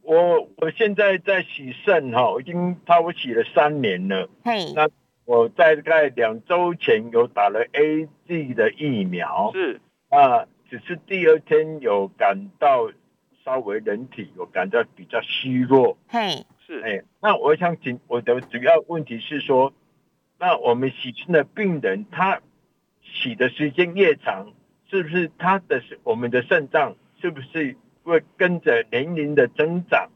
[0.07, 4.29] 我我现在在洗肾哈，已经差不多洗了三年了。
[4.45, 4.89] 嘿，那
[5.25, 9.81] 我在大概两周前有打了 A G 的疫苗，是。
[10.09, 12.89] 啊，只是第二天有感到
[13.45, 15.99] 稍微人体有感到比较虚弱。
[16.07, 16.81] 嘿，是。
[16.83, 19.73] 哎，那我想请我的主要问题是说，
[20.39, 22.41] 那我们洗肾的病人，他
[23.03, 24.53] 洗的时间越长，
[24.89, 30.09] 是不是他的我们的肾脏是不是会跟着年龄的增长，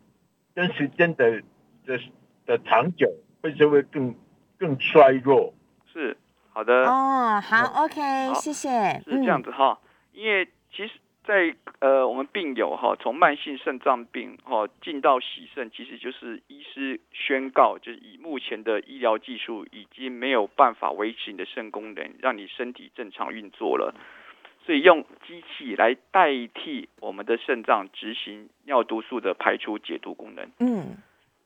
[0.55, 1.43] 跟时间的
[1.85, 1.99] 的
[2.47, 3.11] 的长久，
[3.43, 4.15] 会是会更
[4.59, 5.53] 更衰弱？
[5.93, 6.17] 是，
[6.53, 6.85] 好的。
[6.89, 8.69] 哦，好，OK，好谢谢，
[9.05, 9.81] 是这样子，子哈，
[10.13, 10.93] 因为其实
[11.25, 23.95] 在，呃我们病友哈，从慢性肾脏病哈进到洗肾，其实就是医师宣告，就是以目前的医疗技术已经没有办法维持你的肾功能，让你身体正常运作了。
[24.65, 30.49] 所以用机器来代替我们的肾脏执行尿毒素的排出解毒功能。
[30.59, 30.97] 嗯。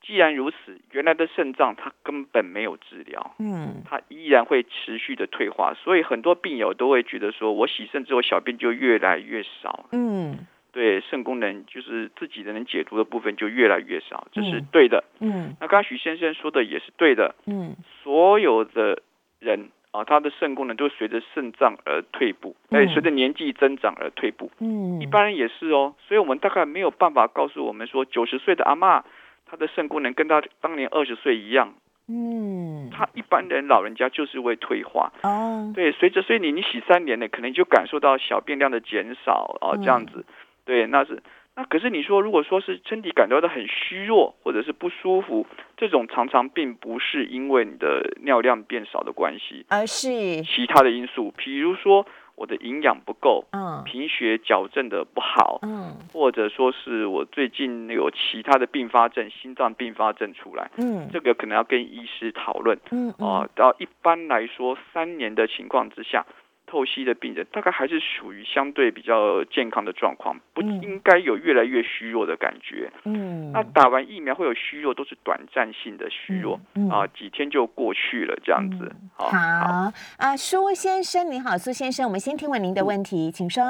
[0.07, 3.83] 既然如此，原来的肾脏它根本没有治疗，嗯。
[3.89, 10.47] 它依然会持续的退化，所以很多病友都会觉得说，我洗肾之后小便就越来越少，嗯。
[10.73, 14.67] 对肾功能就是自己的能解毒的部分就越来越少，这是嗯。
[14.73, 15.05] 对的。
[15.21, 15.55] 嗯。
[15.61, 17.77] 那刚刚许先生说的也是对的，嗯。
[18.03, 19.01] 所有的
[19.39, 24.51] 人啊，他的肾功能都随着肾脏而退步，哎、嗯随着年纪增长而退步。
[24.59, 29.05] 嗯，一般人也是哦，所以我们大概没有办法告诉我们说，九十岁的阿嬷
[29.47, 31.75] 她的肾功能跟她当年二十岁一样，
[32.09, 35.13] 嗯，他一般人老人家就是会退化。
[35.23, 40.25] 哦，对，随着所以你你洗三年呢，可能就感受到小便量的减少啊，这样子。
[40.65, 41.23] 对，那是
[41.57, 45.47] 那可是你说，如果说是身体感觉到很虚弱或者是不舒服，
[45.77, 50.43] 这种常常并不是因为你的尿量变少的关系，而是。
[50.43, 53.85] 其他的因素，比如说我的营养不够，嗯。
[53.85, 55.95] 贫血矫正的不好，嗯。
[56.13, 61.09] 或者说是我最近有其他的并发症，心脏并发症出来，嗯。
[61.13, 62.77] 这个可能要跟医师讨论。
[62.91, 63.11] 嗯。
[63.19, 66.27] 啊，到一般来说，三年的情况之下，
[66.67, 70.81] 透析的病人大概还是属于相对比较健康的状况，不嗯。
[70.83, 72.91] 应该有越来越虚弱的感觉。
[73.05, 76.91] 嗯，那打完疫苗会有虚弱，都是短暂性的虚弱嗯嗯。
[76.91, 78.91] 啊，几天就过去了，这样子。
[79.15, 79.93] 好，好，好。
[80.19, 83.63] 啊，苏先生您好，苏先生，我们先听完您的问题，请说。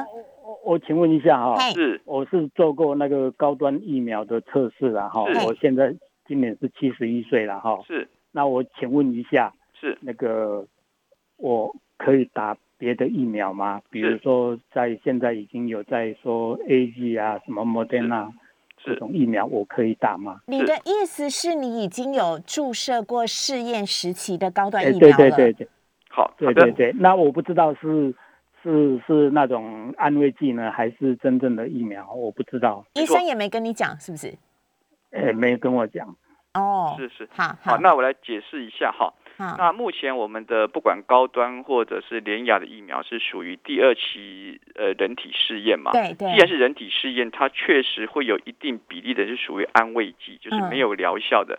[0.42, 2.00] 我我请问一下哈、嘿，是。
[2.04, 5.94] 我是做过那个高端疫苗的测试了哈是，我现在
[6.26, 7.80] 今年是七十一岁了哈。
[7.86, 8.08] 是。
[8.32, 10.66] 那我请问一下，是，那个
[11.36, 13.80] 我可以打别的疫苗吗？
[13.88, 18.30] 比如说在现在已经有在说 A G 啊，什么 Moderna
[18.84, 20.42] 这种疫苗，我可以打吗？
[20.46, 25.16] 你的意思是你已经有注射过试验时期的高端疫苗了？
[25.16, 25.68] 对对对
[26.10, 26.92] 好，好的对对对。
[27.00, 28.14] 那我不知道是
[28.62, 32.12] 是是那种安慰剂呢，还是真正的疫苗？
[32.12, 34.34] 我不知道，医生也没跟你讲，是不是？
[35.12, 36.14] 哎，没有跟我讲。
[36.52, 37.26] 哦，是是。
[37.32, 39.10] 好好，那我来解释一下哈。
[39.36, 45.90] 好，那目前我们的不管高端或者是联雅的疫苗是属于第二期呃人体试验嘛？
[45.92, 51.58] 对对既然是人体试验，它确实会有一定比例的是属于安慰剂，就是嗯没有疗效的。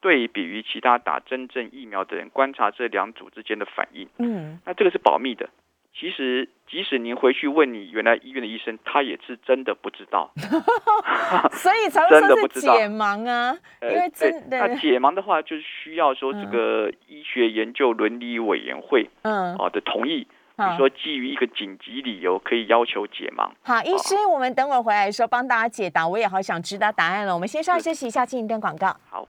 [0.00, 5.48] 对比于其他打真正疫苗的人，观察这两组之间的反应，嗯，那这个是保密的。
[5.96, 10.28] 其实，即使您回去问你原来医院的医生，他也是真的不知道。
[11.54, 20.26] 所以才会说是解盲啊，因为真的，那，解盲的话，就是需要说这个医学研究伦理委员会嗯，啊的同意，
[20.56, 23.48] 比如说基于一个紧急理由，可以要求解盲。
[23.62, 27.32] 好，医师，我们等会儿回来的时候帮大家解答，我也好想知道答案了。
[27.32, 28.96] 我们先稍微休息一下，进一段广告。
[29.08, 29.28] 好。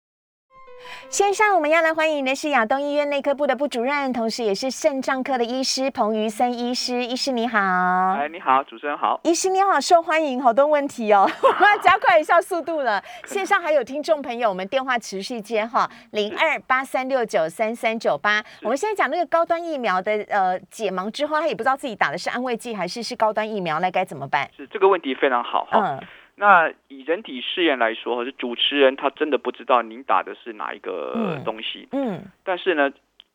[1.09, 7.03] 线上我们要来欢迎的是亚东医院内科部的部主任，同时也是肾脏科的医师彭于森医师。
[7.03, 9.19] 医师你好，哎，你好，主持人好。
[9.23, 13.03] 医师你好，受欢迎，好多问题哦， 我们要加快一下速度了。
[13.25, 18.43] 线上还有听众朋友，我们电话持续接哈，零二八三六九三三九八。
[18.61, 24.49] 我们现在讲那个高端疫苗的呃解盲之后，他也不知道自己打的是安慰剂还是是高端疫苗，那该怎么办？
[24.55, 25.97] 是这个问题非常好哈。
[25.99, 26.07] 嗯
[26.39, 31.43] 那以人体试验来说，是主持人他真的不知道您打的是哪一个嗯。
[31.43, 32.23] 东西，嗯。
[32.45, 32.89] 但是呢，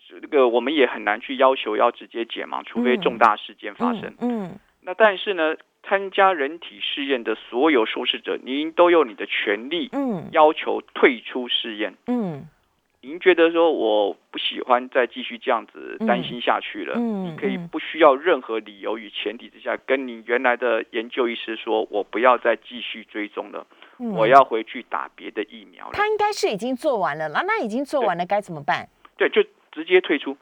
[0.09, 4.15] 这个我们也很难去要求要直接解盲，除非嗯重大事件发生。
[4.21, 4.59] 嗯。
[4.81, 10.31] 那但是呢，参加人体试验的所有受试者，您都有你的权利嗯。
[10.33, 11.95] 要求退出试验。
[12.07, 12.49] 嗯
[13.05, 23.67] 您觉得说我不喜欢再继续这样子担心下去了，嗯你可以嗯不需要任何理由与前提之下，跟你原来的研究医师说，我不要再继续追踪了，
[23.99, 25.93] 嗯我要回去打别的疫苗了。
[25.93, 28.89] 他应该是已经做完了啦，那已经做完了该怎么办？
[29.19, 30.37] 对，就直接退出。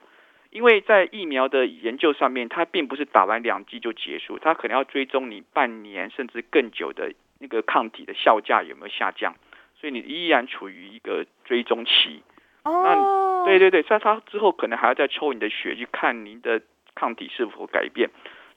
[0.50, 9.34] 因为在疫苗的研究上面，它并不是打完两剂就结束，它可能要追踪你半年甚至更久的那个抗体的效价有没有下降，
[9.80, 12.22] 所以你依然处于一个追踪期。
[12.64, 16.60] 哦，对对对，在他之后可能还要再抽你的血去看您的
[16.94, 18.10] 抗体是否改变，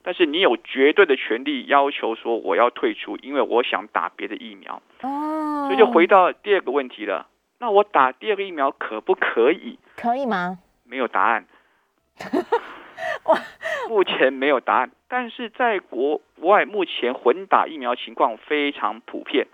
[0.03, 7.28] 但是你有绝对的权利要求说我要退出，因为我想打别的疫苗，哦，所以就回到第二个问题了。
[7.58, 9.80] 那我打第二个疫苗可不可以？
[9.95, 10.60] 可以吗？
[10.84, 11.45] 没有答案。
[13.89, 19.47] 目前没有答案，但是在国外目前混打疫苗情况非常普遍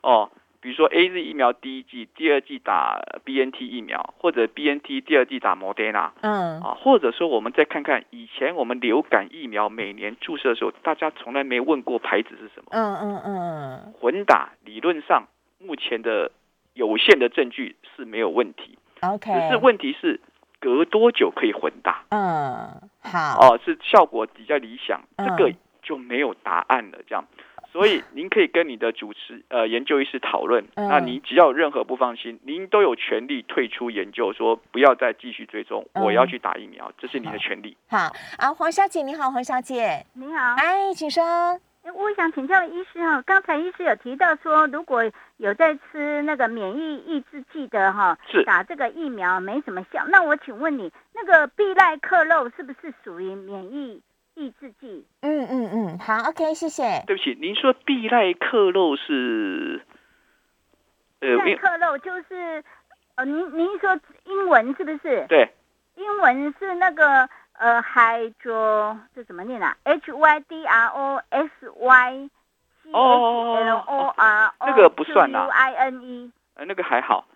[0.00, 0.30] 哦。
[0.64, 12.68] 比如说 A Z 疫苗第一剂、第二剂打 B N T 疫苗，或者 B N T 第二剂打 Moderna 嗯啊，或者说我们再看看以前我们流感疫苗每年注射的时候，大家从来没问过牌子是什么。
[12.70, 16.30] 嗯嗯嗯混打理论上目前的
[16.72, 20.18] 有限的证据是没有问题，，OK，只是问题是
[20.58, 22.04] 隔多久可以混打。
[22.08, 25.52] 嗯好，哦，是效果比较理想，嗯这个
[25.82, 26.98] 就没有答案了。
[27.06, 27.22] 这样，
[27.74, 30.64] 所以您可以跟你的主持呃研究医师讨论。
[30.76, 30.88] 嗯。
[30.88, 36.04] 那您只要有任何不放心，您都有权利退出研究，说不要再继续追踪，嗯。
[36.04, 37.76] 我要去打疫苗，这是你的权利。
[37.88, 38.12] 好。
[38.38, 41.24] 啊，黄小姐你好，黄小姐，你好，哎，请说，
[41.92, 45.02] 我想请教医师哈，刚才医师有提到说，如果
[45.38, 48.44] 有在吃那个免疫抑制剂的哈，是。
[48.44, 54.00] 打这个疫苗没什么效，那我请问你，那个必赖克肉是不是属于免疫
[54.34, 55.06] 抑制剂？
[55.20, 59.84] 嗯嗯嗯，好，OK，谢谢，对不起，您说必赖克肉是
[61.20, 62.62] 呃，必赖克肉就是
[63.14, 65.24] 呃，您您说英文是不是？
[65.28, 65.48] 对，
[65.96, 72.30] 英文是那个呃，hydro 这怎么念啊？H Y D R O S Y
[72.82, 76.32] C H L O R O 那个不算啦 U I N E。
[76.54, 77.26] 呃，那个还好。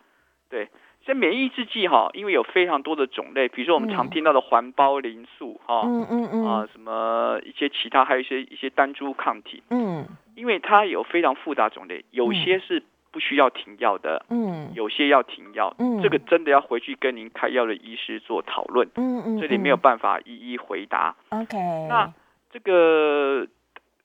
[0.51, 0.69] 对，
[1.07, 10.07] 像免疫抑制剂哈，因为有非常多的种类，比如说我们常嗯听到的环孢磷素哈，嗯嗯啊、嗯什么一些其他，还有一些一些单株抗体，嗯。
[10.35, 12.81] 因为它有非常复杂种类，有些是
[13.11, 14.71] 不需要停药的，嗯。
[14.75, 16.01] 有些要停药，嗯。
[16.03, 21.17] 这个真的要回去跟您开药的医师做讨论，嗯嗯，这里没有办法一一回答。
[21.31, 21.57] OK，
[21.89, 22.13] 那
[22.53, 23.49] 这个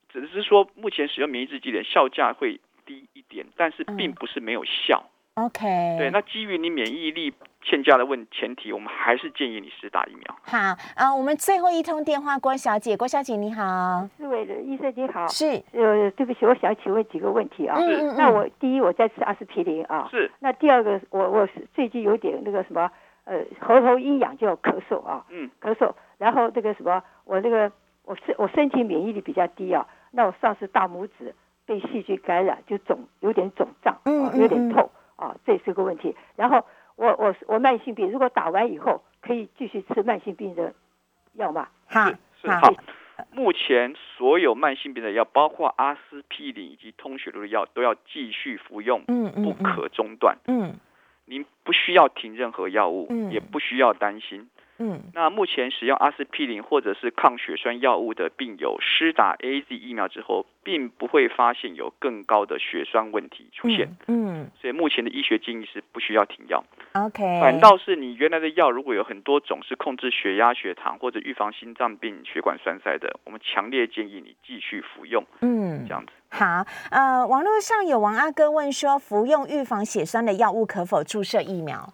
[0.10, 4.14] 只是说目前使用免疫制剂的效价会低一点，但是并嗯。
[4.14, 5.04] 不是没有效。
[5.36, 5.66] OK，
[5.98, 10.36] 对，那基于你免疫力欠佳的问前提，我们还是建议你施打疫苗。
[10.44, 10.58] 好
[10.96, 17.76] 啊，我们最后一通电话，郭小姐，郭小姐你好，四位的医生你好，是，呃，对不起，我想请问几个问题啊。
[17.80, 20.08] 嗯嗯那我第一，我在吃阿司匹林啊。
[20.12, 20.30] 是。
[20.40, 22.92] 那第二个，我我是最近有点那个什么，
[23.24, 27.72] 呃，喉头一痒就要咳嗽啊，嗯，咳嗽，然后那个什么，我那个
[28.06, 31.34] 我身我身体免疫力比较低啊，那我上次大拇指
[31.66, 34.40] 被细菌感染，就肿，有点肿胀，啊，嗯嗯嗯。
[34.40, 36.16] 有点痛啊，这是个问题。
[36.36, 40.74] 然后我我我慢性病，如果打完以后可以继续吃慢性病的
[41.34, 41.68] 药吗？
[41.88, 42.12] 哈，
[42.42, 42.74] 是好。
[43.32, 50.38] 目前所有慢性病的药，包括阿司匹林以及通血路的药，都要继续服用，嗯嗯不可中断。
[50.48, 50.74] 嗯
[51.26, 54.50] 您不需要停任何药物，嗯也不需要担心。
[54.80, 63.96] 嗯那目前使用阿司匹林或者是抗血栓药物的病友，施打 A Z 疫苗之后，并不会发现有更高的血栓问题出现。
[64.08, 66.64] 嗯所以目前的医学建议是不需要停药。
[66.94, 75.24] ，OK，反倒是你原来的药如果有很多种是控制血压、血糖或者预防心脏病、血管栓塞的，我们强烈建议你继续服用。
[75.42, 76.12] 嗯这样子。
[76.30, 81.94] 好，呃，网络上有王阿哥问说，服用预防血栓的药物可否注射疫苗？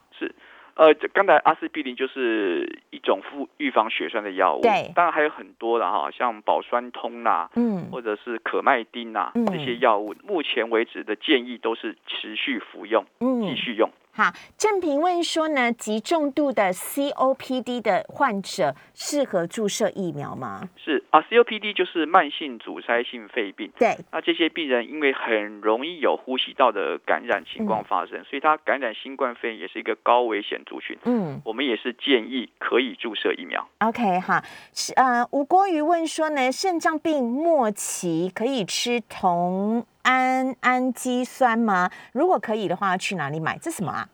[0.80, 4.92] 是，呃，这刚才阿司匹林就是一种复预防血栓的药物，对。
[4.96, 7.90] 当然还有很多的哈，像保酸通啦、嗯。
[7.92, 9.46] 或者是可麦丁呐、嗯。
[9.48, 13.90] 这些药物，目前为止的建议都是持续服用，继嗯，续用。
[14.12, 20.68] 好，郑平问说呢，极重度的 COPD 的患者适合注射疫苗吗？
[20.76, 23.72] 是啊，COPD 就是慢性阻塞性肺病。
[23.78, 30.98] 对，那这些病人因为很容易有呼吸道的感染情况发生，所以他感染新冠肺炎也是一个高危险族群。
[31.06, 33.66] 嗯我们也是建议可以注射疫苗。
[33.80, 34.44] ，OK 哈，
[34.74, 41.88] 是呃，吴国瑜问说呢，肾脏病末期可以吃同氨氨基酸吗？
[42.14, 43.56] 如果可以的话，去哪里买？
[43.60, 44.10] 这什么啊？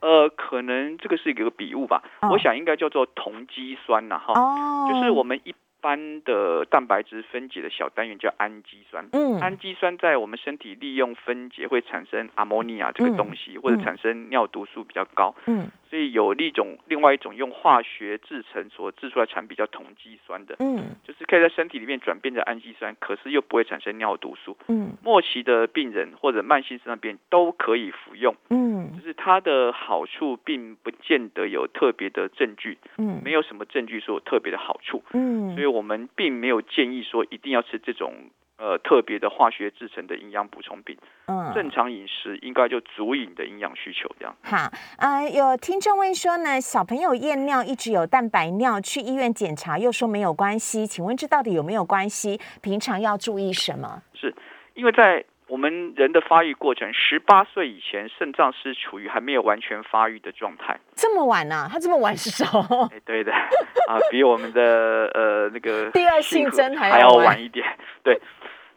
[0.00, 9.06] 呃，可能这个是一个比喻吧，哦我想应该叫做酮基酸呐、哈、哦，就是我们一般的蛋白质分解的小单元叫氨基酸。
[9.12, 20.94] 嗯氨基酸在我们身体利用分解会产生阿莫尼亚这个东西，或者产生尿毒素比较高，嗯所以有一种另外一种用化学制成所制出来产品叫酮基酸的，嗯。
[21.02, 24.56] 就是可以在身体里面转变成氨基酸，可是又不会产生尿毒素。
[24.68, 24.92] 嗯。
[25.02, 28.92] 末期的病人或者慢性肾脏病都可以服用，嗯。
[28.96, 33.20] 就是它的好处并不见得有特别的证据，嗯。
[33.24, 35.54] 没有什么证据说有特别的好处，嗯。
[35.54, 38.14] 所以我们并没有建议说一定要吃这种
[38.60, 40.96] 呃特别的化学制成的营养补充品，
[41.26, 44.36] 嗯正常饮食应该就足以你的营养需求这样。
[44.42, 52.38] 好，呃，有听众问说呢，小朋友验尿一直有蛋白尿，去医院检查又说没有关系，请问这到底有没有关系？
[52.60, 54.02] 平常要注意什么？
[54.12, 54.34] 是
[54.74, 60.78] 因为在我们人的发育过程，十八岁以前，肾脏是处于还没有完全发育的状态。
[60.94, 62.44] 这么晚呢、他这么晚熟？
[62.94, 67.66] 哎，对的，啊，比我们的呃那个 第二性征还要还要晚晚一点。
[68.04, 68.20] 对，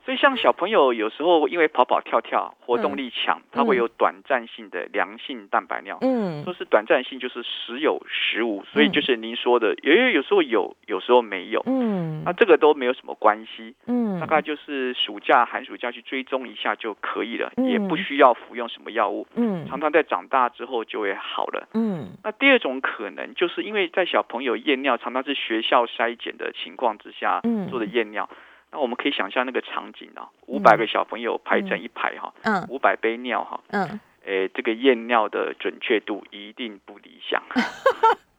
[0.05, 5.97] 所以像小朋友有时候因为跑跑跳跳，活动嗯力强，他会嗯有短暂性的良性蛋白尿。
[6.01, 6.43] 嗯。
[6.43, 11.63] 说是短暂性，就是时有时无，所以嗯就是您说的，有有有时候有，有时候没有。
[11.65, 12.21] 嗯。
[12.25, 14.19] 那这个都没有什么关系，嗯。
[14.19, 17.69] 大概就是暑假、寒暑假去追踪一下就可以了，嗯。
[17.69, 19.65] 也不需要服用什么药物，嗯。
[19.69, 21.69] 常常在长大之后就会好了。
[21.73, 22.09] 嗯。
[22.23, 27.69] 那第二种可能就是因为在小朋友验尿，常常是学校筛检的情况之下嗯。
[27.69, 28.29] 做的验尿。
[28.73, 32.65] 那我们可以想象那个场景啊，五百个小朋友排成一排哈，嗯。
[32.69, 37.43] 五百杯尿哈，嗯，诶，这个验尿的准确度一定不理想。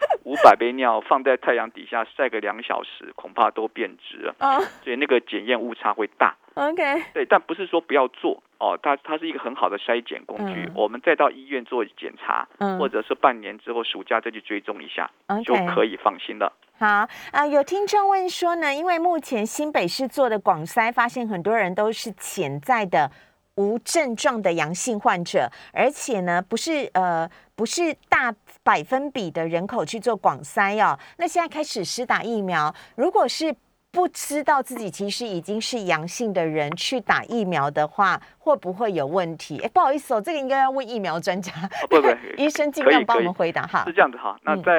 [0.24, 4.58] 五百杯尿放在太阳底下晒个两小时，恐怕都变质了，啊。
[4.82, 6.34] 所以那个检验误差会大。
[6.54, 10.64] ，OK，对，但不是说不要做哦，它它是一个很好的筛检工具。
[10.66, 10.72] 嗯。
[10.74, 12.78] 我们再到医院做检查，嗯。
[12.78, 16.52] 或者是半年之后暑假再去追踪一下 OK 就可以放心了。
[16.78, 17.06] 好。
[17.32, 23.10] 啊、有听众问说呢，因为目前新北市做的广筛，发现很多人都是潜在的
[23.56, 30.98] 无症状的阳性患者，而且呢，不是呃不是大百分比的人口去做广筛哦。
[31.18, 33.54] 那现在开始施打疫苗，如果是
[33.90, 39.58] 不知道自己其实已经是阳性的人去打疫苗的话，会不会有问题？
[39.64, 41.50] 哎，不好意思哦，这个应该要问疫苗专家。
[41.88, 43.92] 不不， 医生尽量帮我们回答哈是。
[43.94, 44.38] 这样子哈。
[44.42, 44.72] 那嗯在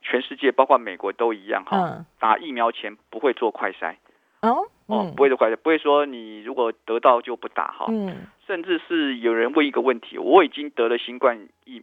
[0.00, 3.96] 全世界，包括美国都一样哈嗯，打疫苗前不会做快筛
[4.42, 7.86] 哦，哦，嗯不会的快筛，不会说你如果得到就不打哈。
[7.88, 11.82] 嗯甚至是有人问一个问题：我已经得了新冠疫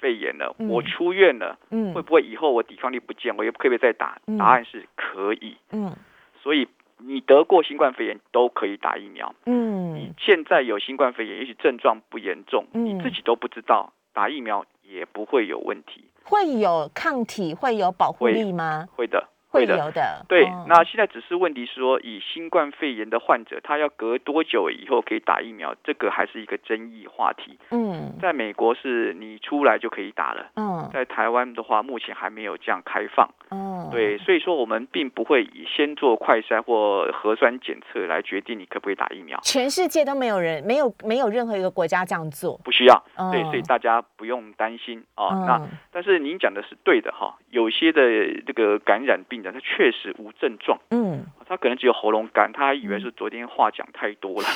[0.00, 4.38] 肺炎了，嗯我出院了，嗯会不会以后我抵抗力不见，我也可不可以再打嗯？
[4.38, 5.56] 答案是可以。
[5.72, 5.94] 嗯
[6.42, 6.66] 所以
[6.98, 9.34] 你得过新冠肺炎都可以打疫苗。
[9.44, 16.04] 嗯你现在有新冠肺炎，也许症状不严重，嗯你自己都不知道，打疫苗也不会有问题。
[16.24, 18.86] 会有抗体，会有保护力吗？
[18.94, 19.78] 会的，会的。
[19.78, 20.24] 有的。
[20.28, 27.58] 对，哦那现在只是问题是说，以新冠肺炎的患者，他要隔多久以后可以打疫苗，这个还是一个争议话题。
[27.70, 33.28] 嗯在美国是你出来就可以打了，嗯在台湾的话，目前还没有这样开放。
[33.50, 42.58] 嗯，对，所以说我们并不会以先做快筛或核酸检测来决定你可不可以打疫苗，全世界都没有人，没有没有任何一个国家这样做。
[42.64, 43.02] 不需要。
[43.16, 45.44] 嗯对，所以大家不用担心哦。
[45.46, 48.00] 那嗯但是您讲的是对的哈，有些的
[48.46, 51.24] 这个感染病人他确实无症状，嗯。
[51.46, 54.48] 他可能只有喉咙干，他还以为是昨天话讲太多了。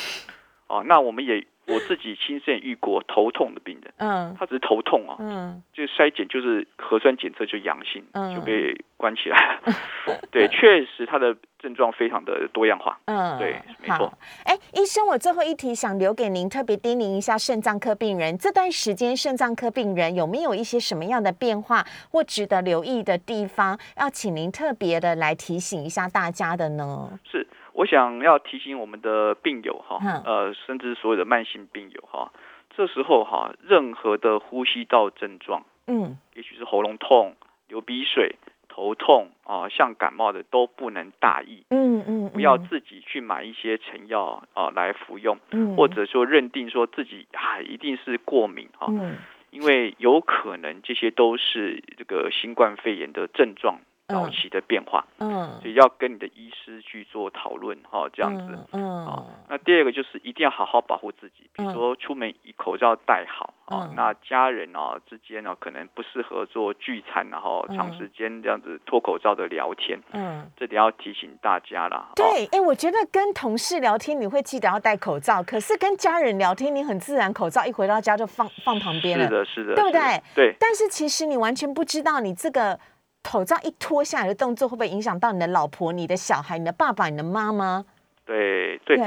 [0.73, 9.73] 哦，那我们也我自己亲身遇过头痛的病人，嗯他只是头痛啊，嗯就筛检就是核酸检测就阳性，嗯就被关起来了。
[10.31, 12.99] 对，确实他的症状非常的多样化。
[13.05, 14.13] 嗯，对没好错。
[14.45, 27.17] 哎，医生，我最后一题想留给您，特别叮咛一下肾脏科病人，这段时间肾脏科病人有没有一些什么样的变化或值得留意的地方，要请您特别的来提醒一下大家的呢？
[27.23, 32.31] 是，我想要提醒我们的病友哈嗯，呃，甚至所有的慢性病友哈，
[32.75, 36.17] 这时候哈，任何的呼吸道症状，嗯。
[36.35, 37.35] 也许是喉咙痛、
[37.67, 38.35] 流鼻水、
[38.69, 45.75] 头痛啊、像感冒的都不能大意，嗯嗯，不要自己去买一些成药啊、来服用，嗯。
[45.75, 49.17] 或者说认定说自己啊一定是过敏哈、嗯。
[49.51, 58.59] 因为有可能这些都是这个新冠肺炎的症状早期的变化，嗯所以要跟你的医师去做讨论哈、这样子。
[58.73, 63.87] 嗯啊，那第二个就是一定要好好保护自己，比如嗯说出门以口罩戴好啊。
[63.89, 70.49] 嗯那家人啊之间呢，可能不适合做聚餐，然后长嗯时间这样子脱口罩的聊天，嗯。
[70.57, 72.09] 这点要提醒大家啦。
[72.11, 79.25] 哦，对，哎，我觉得跟同事聊天你会记得要戴口罩，可是跟家人聊天，你很自然口罩一回到家就放放旁边了。
[79.25, 82.79] 是的，是的，对不对对，但是其实你完全不知道，你这个
[83.23, 87.85] 口罩一脱下来的动作会不会影响到你的老婆、你的小孩、你的爸爸、你的妈妈？
[88.25, 88.97] 对，对。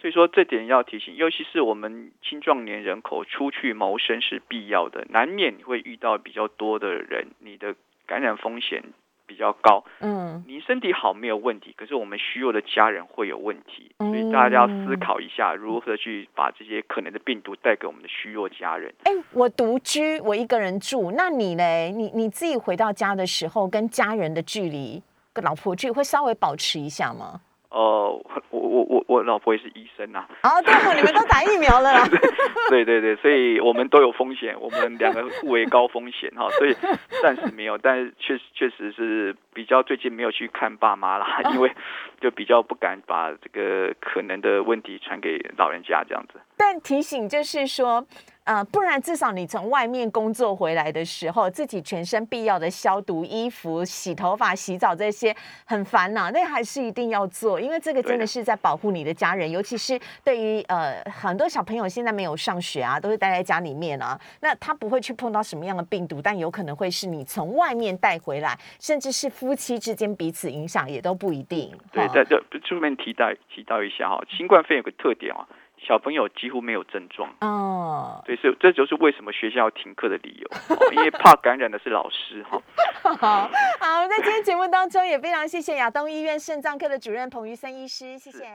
[0.00, 7.74] 所以说这点要提醒，尤其是我们青壮年人口出去谋生是必要的，难免你会遇到比较多的人，你的
[8.06, 8.82] 感染风险
[9.26, 9.84] 比较高。
[10.00, 18.92] 嗯你身体好没有问题，可是我们虚弱的家人会有问题，嗯所以大家要思考一下，如何去把这些可能的病毒带给我们的虚弱家人。
[19.04, 21.92] 哎，我独居，我一个人住，那你嘞？
[21.94, 25.02] 你你自己回到家的时候，跟家人的距离、
[25.32, 27.40] 跟老婆距离会稍微保持一下吗？
[27.74, 32.06] 呃，我我我我老婆也是医生呐、哦，对哦，你们都打疫苗了啦。
[32.70, 36.76] 对对对，所以我们都有风险，我们两个互为高风险哈，所以
[37.20, 41.72] 暂时没有，但是确实确实是比较最近没有去看爸妈啦，因为
[42.20, 46.40] 就比较不敢把这个可能的问题传给老人家这样子。
[46.56, 48.06] 但提醒就是说，
[48.44, 55.34] 呃，不然至少你从外面工作回来的时候，自己全身必要的消毒、衣服、洗头发、洗澡这些
[55.64, 71.74] 很烦呐、那还是一定要做，因为这个真的是在保护你的家人，尤其是对于呃很多小朋友现在没有上学啊，都是待在家里面啊，那他不会去碰到什么样的病毒，但有可能会是你从外面带回来，甚至是夫妻之间彼此影响也都不一定。
[71.90, 75.48] 对，哈在这顺便提到提到一下哈，新冠肺炎有个特点啊，
[75.86, 77.30] 小朋友几乎没有症状。
[77.40, 82.60] 哦，对，所以这就是为什么学校要停课的理由，哦因为怕感染的是老师哈。
[83.02, 83.48] 好
[83.80, 88.48] 好，在今天节目当中也非常谢谢亚东医院肾脏科的主任彭于森医师，谢谢。